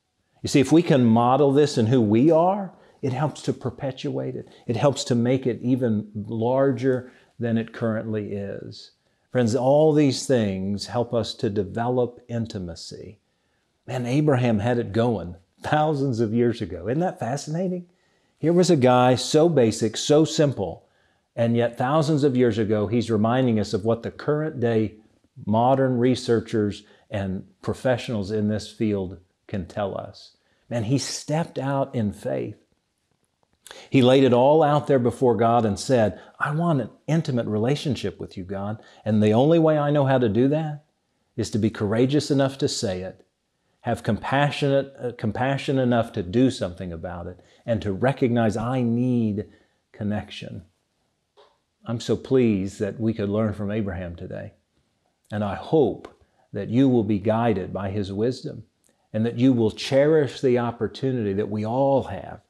You 0.43 0.49
see, 0.49 0.61
if 0.61 0.73
we 0.73 0.83
can 0.83 1.05
model 1.05 1.53
this 1.53 1.77
in 1.77 1.87
who 1.87 2.01
we 2.01 2.31
are, 2.31 2.73
it 3.03 3.13
helps 3.13 3.43
to 3.43 3.53
perpetuate 3.53 4.37
it. 4.37 4.49
It 4.67 4.77
helps 4.77 5.05
to 5.05 5.15
make 5.15 5.47
it 5.47 5.61
even 5.63 6.11
larger 6.15 7.13
than 7.39 7.59
it 7.59 7.73
currently 7.73 8.33
is. 8.33 8.93
Friends, 9.33 9.55
all 9.55 9.93
these 9.93 10.27
things 10.27 10.87
help 10.87 11.15
us 11.15 11.35
to 11.35 11.49
develop 11.51 12.21
intimacy. 12.29 13.21
Man, 13.87 14.07
Abraham 14.07 14.59
had 14.59 14.79
it 14.79 14.93
going 14.93 15.37
thousands 15.63 16.21
of 16.21 16.35
years 16.35 16.61
ago. 16.61 16.89
Isn't 16.89 17.01
that 17.01 17.21
fascinating? 17.21 17.87
Here 18.39 18.53
was 18.53 18.71
a 18.71 18.77
guy 18.77 19.15
so 19.15 19.49
basic, 19.49 19.97
so 19.97 20.25
simple, 20.25 20.87
and 21.37 21.57
yet 21.57 21.79
thousands 21.79 22.25
of 22.25 22.37
years 22.37 22.59
ago, 22.59 22.87
he's 22.87 23.11
reminding 23.11 23.61
us 23.61 23.73
of 23.73 23.85
what 23.85 24.03
the 24.03 24.11
current 24.11 24.61
day 24.61 24.95
modern 25.47 25.99
researchers 25.99 26.83
and 27.11 27.45
professionals 27.63 28.31
in 28.31 28.49
this 28.49 28.71
field 28.71 29.19
can 29.47 29.67
tell 29.67 29.99
us. 29.99 30.37
Man, 30.69 30.85
he 30.85 30.99
stepped 30.99 31.59
out 31.59 31.95
in 31.95 32.13
faith. 32.13 32.57
He 33.89 34.03
laid 34.03 34.25
it 34.25 34.33
all 34.33 34.63
out 34.63 34.87
there 34.87 34.99
before 34.99 35.37
God 35.37 35.65
and 35.65 35.79
said, 35.79 36.21
I 36.39 36.53
want 36.53 36.81
an 36.81 36.91
intimate 37.07 37.47
relationship 37.47 38.19
with 38.19 38.37
you, 38.37 38.45
God. 38.45 38.83
And 39.05 39.23
the 39.23 39.33
only 39.33 39.59
way 39.59 39.79
I 39.79 39.91
know 39.91 40.07
how 40.07 40.19
to 40.19 40.29
do 40.29 40.49
that 40.49 40.85
is 41.37 41.51
to 41.51 41.59
be 41.59 41.71
courageous 41.71 42.31
enough 42.31 42.59
to 42.59 42.69
say 42.69 43.03
it, 43.03 43.25
have 43.83 44.03
compassionate, 44.03 44.93
uh, 45.01 45.13
compassion 45.17 45.79
enough 45.79 46.13
to 46.13 46.23
do 46.23 46.51
something 46.51 46.93
about 46.93 47.27
it, 47.27 47.41
and 47.65 47.81
to 47.83 47.93
recognize 47.93 48.57
I 48.57 48.83
need 48.83 49.47
connection. 49.93 50.65
I'm 51.87 52.01
so 52.01 52.17
pleased 52.17 52.79
that 52.81 53.01
we 53.01 53.15
could 53.15 53.29
learn 53.29 53.55
from 53.55 53.71
Abraham 53.71 54.17
today. 54.17 54.53
And 55.33 55.43
I 55.43 55.55
hope 55.55 56.20
that 56.53 56.69
you 56.69 56.89
will 56.89 57.05
be 57.05 57.19
guided 57.19 57.73
by 57.73 57.91
his 57.91 58.13
wisdom 58.13 58.65
and 59.13 59.25
that 59.27 59.39
you 59.39 59.53
will 59.53 59.71
cherish 59.71 60.41
the 60.41 60.59
opportunity 60.59 61.33
that 61.33 61.51
we 61.51 61.65
all 61.65 62.05
have 62.05 62.41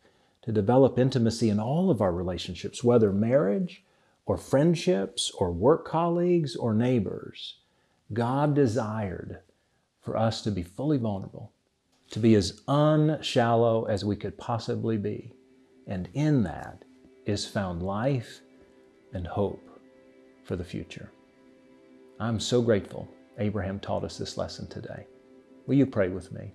to 0.43 0.53
develop 0.53 0.99
intimacy 0.99 1.49
in 1.49 1.61
all 1.61 1.91
of 1.91 2.01
our 2.01 2.13
relationships, 2.13 2.83
whether 2.83 3.13
marriage 3.13 3.85
or 4.27 4.37
friendships 4.37 5.31
or 5.39 5.53
work 5.53 5.87
colleagues 5.87 6.57
or 6.57 6.75
neighbors. 6.75 7.59
God 8.13 8.55
desired 8.55 9.41
for 10.01 10.17
us 10.17 10.43
to 10.43 10.51
be 10.51 10.63
fully 10.63 10.99
vulnerable, 10.99 11.53
to 12.11 12.19
be 12.19 12.35
as 12.35 12.61
unshallow 12.67 13.85
as 13.85 14.05
we 14.05 14.17
could 14.17 14.37
possibly 14.39 14.97
be. 14.97 15.33
And 15.87 16.09
in 16.15 16.43
that 16.45 16.85
is 17.27 17.47
found 17.47 17.83
life 17.83 18.41
and 19.13 19.27
hope 19.27 19.63
for 20.45 20.57
the 20.57 20.65
future. 20.65 21.11
I'm 22.19 22.41
so 22.41 22.63
grateful 22.63 23.09
Abraham 23.39 23.81
taught 23.81 24.05
us 24.05 24.19
this 24.19 24.37
lesson 24.37 24.67
today. 24.69 25.07
Will 25.67 25.77
you 25.77 25.87
pray 25.87 26.09
with 26.09 26.33
me? 26.33 26.53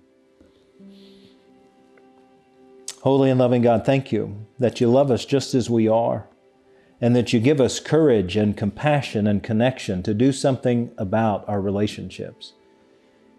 Holy 3.02 3.30
and 3.30 3.38
loving 3.38 3.62
God, 3.62 3.86
thank 3.86 4.10
you 4.10 4.46
that 4.58 4.80
you 4.80 4.90
love 4.90 5.10
us 5.10 5.24
just 5.24 5.54
as 5.54 5.70
we 5.70 5.86
are, 5.86 6.28
and 7.00 7.14
that 7.14 7.32
you 7.32 7.38
give 7.38 7.60
us 7.60 7.78
courage 7.78 8.36
and 8.36 8.56
compassion 8.56 9.26
and 9.26 9.42
connection 9.42 10.02
to 10.02 10.14
do 10.14 10.32
something 10.32 10.90
about 10.98 11.48
our 11.48 11.60
relationships. 11.60 12.54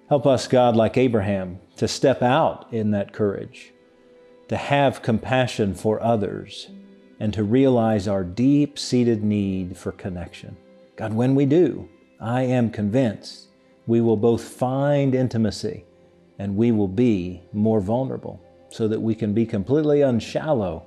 Help 0.10 0.26
us, 0.26 0.48
God, 0.48 0.76
like 0.76 0.96
Abraham, 0.96 1.60
to 1.76 1.88
step 1.88 2.22
out 2.22 2.72
in 2.72 2.92
that 2.92 3.12
courage, 3.12 3.74
to 4.48 4.56
have 4.56 5.02
compassion 5.02 5.76
for 5.76 6.02
others, 6.02 6.70
and 7.20 7.34
to 7.34 7.44
realize 7.44 8.08
our 8.08 8.24
deep 8.24 8.80
seated 8.80 9.24
need 9.24 9.76
for 9.76 9.92
connection. 9.92 10.56
God, 10.96 11.14
when 11.14 11.36
we 11.36 11.46
do, 11.46 11.90
I 12.20 12.44
am 12.44 12.70
convinced 12.70 13.48
we 13.86 14.02
will 14.02 14.18
both 14.18 14.44
find 14.44 15.14
intimacy 15.14 15.86
and 16.40 16.56
we 16.56 16.72
will 16.72 16.88
be 16.88 17.44
more 17.54 17.80
vulnerable 17.80 18.42
so 18.70 18.88
that 18.88 19.02
we 19.02 19.16
can 19.16 19.34
be 19.34 19.46
completely 19.46 20.02
unshallow 20.02 20.86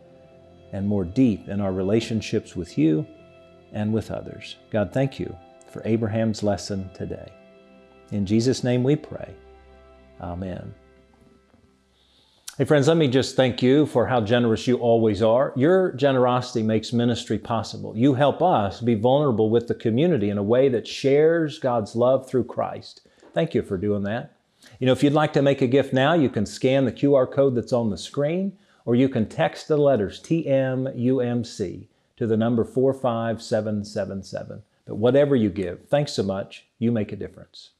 and 0.72 0.86
more 0.86 1.04
deep 1.04 1.48
in 1.48 1.60
our 1.60 1.72
relationships 1.72 2.54
with 2.54 2.76
you 2.78 3.06
and 3.72 3.92
with 3.92 4.10
others. 4.10 4.56
God, 4.70 4.92
thank 4.92 5.18
you 5.18 5.34
for 5.70 5.82
Abraham's 5.84 6.42
lesson 6.42 6.90
today. 6.94 7.32
In 8.12 8.26
Jesus' 8.26 8.64
name 8.64 8.82
we 8.82 8.96
pray. 8.96 9.34
Amen. 10.20 10.74
Hey, 12.60 12.66
friends, 12.66 12.88
let 12.88 12.98
me 12.98 13.08
just 13.08 13.36
thank 13.36 13.62
you 13.62 13.86
for 13.86 14.06
how 14.06 14.20
generous 14.20 14.66
you 14.66 14.76
always 14.76 15.22
are. 15.22 15.54
Your 15.56 15.92
generosity 15.92 16.62
makes 16.62 16.92
ministry 16.92 17.38
possible. 17.38 17.96
You 17.96 18.12
help 18.12 18.42
us 18.42 18.82
be 18.82 18.94
vulnerable 18.94 19.48
with 19.48 19.66
the 19.66 19.74
community 19.74 20.28
in 20.28 20.36
a 20.36 20.42
way 20.42 20.68
that 20.68 20.86
shares 20.86 21.58
God's 21.58 21.96
love 21.96 22.28
through 22.28 22.44
Christ. 22.44 23.00
Thank 23.32 23.54
you 23.54 23.62
for 23.62 23.78
doing 23.78 24.02
that. 24.02 24.36
You 24.78 24.84
know, 24.84 24.92
if 24.92 25.02
you'd 25.02 25.14
like 25.14 25.32
to 25.32 25.40
make 25.40 25.62
a 25.62 25.66
gift 25.66 25.94
now, 25.94 26.12
you 26.12 26.28
can 26.28 26.44
scan 26.44 26.84
the 26.84 26.92
QR 26.92 27.32
code 27.32 27.54
that's 27.54 27.72
on 27.72 27.88
the 27.88 27.96
screen, 27.96 28.58
or 28.84 28.94
you 28.94 29.08
can 29.08 29.26
text 29.26 29.66
the 29.66 29.78
letters 29.78 30.20
TMUMC 30.20 31.86
to 32.18 32.26
the 32.26 32.36
number 32.36 32.64
45777. 32.64 34.62
But 34.84 34.96
whatever 34.96 35.34
you 35.34 35.48
give, 35.48 35.88
thanks 35.88 36.12
so 36.12 36.24
much. 36.24 36.66
You 36.78 36.92
make 36.92 37.10
a 37.10 37.16
difference. 37.16 37.70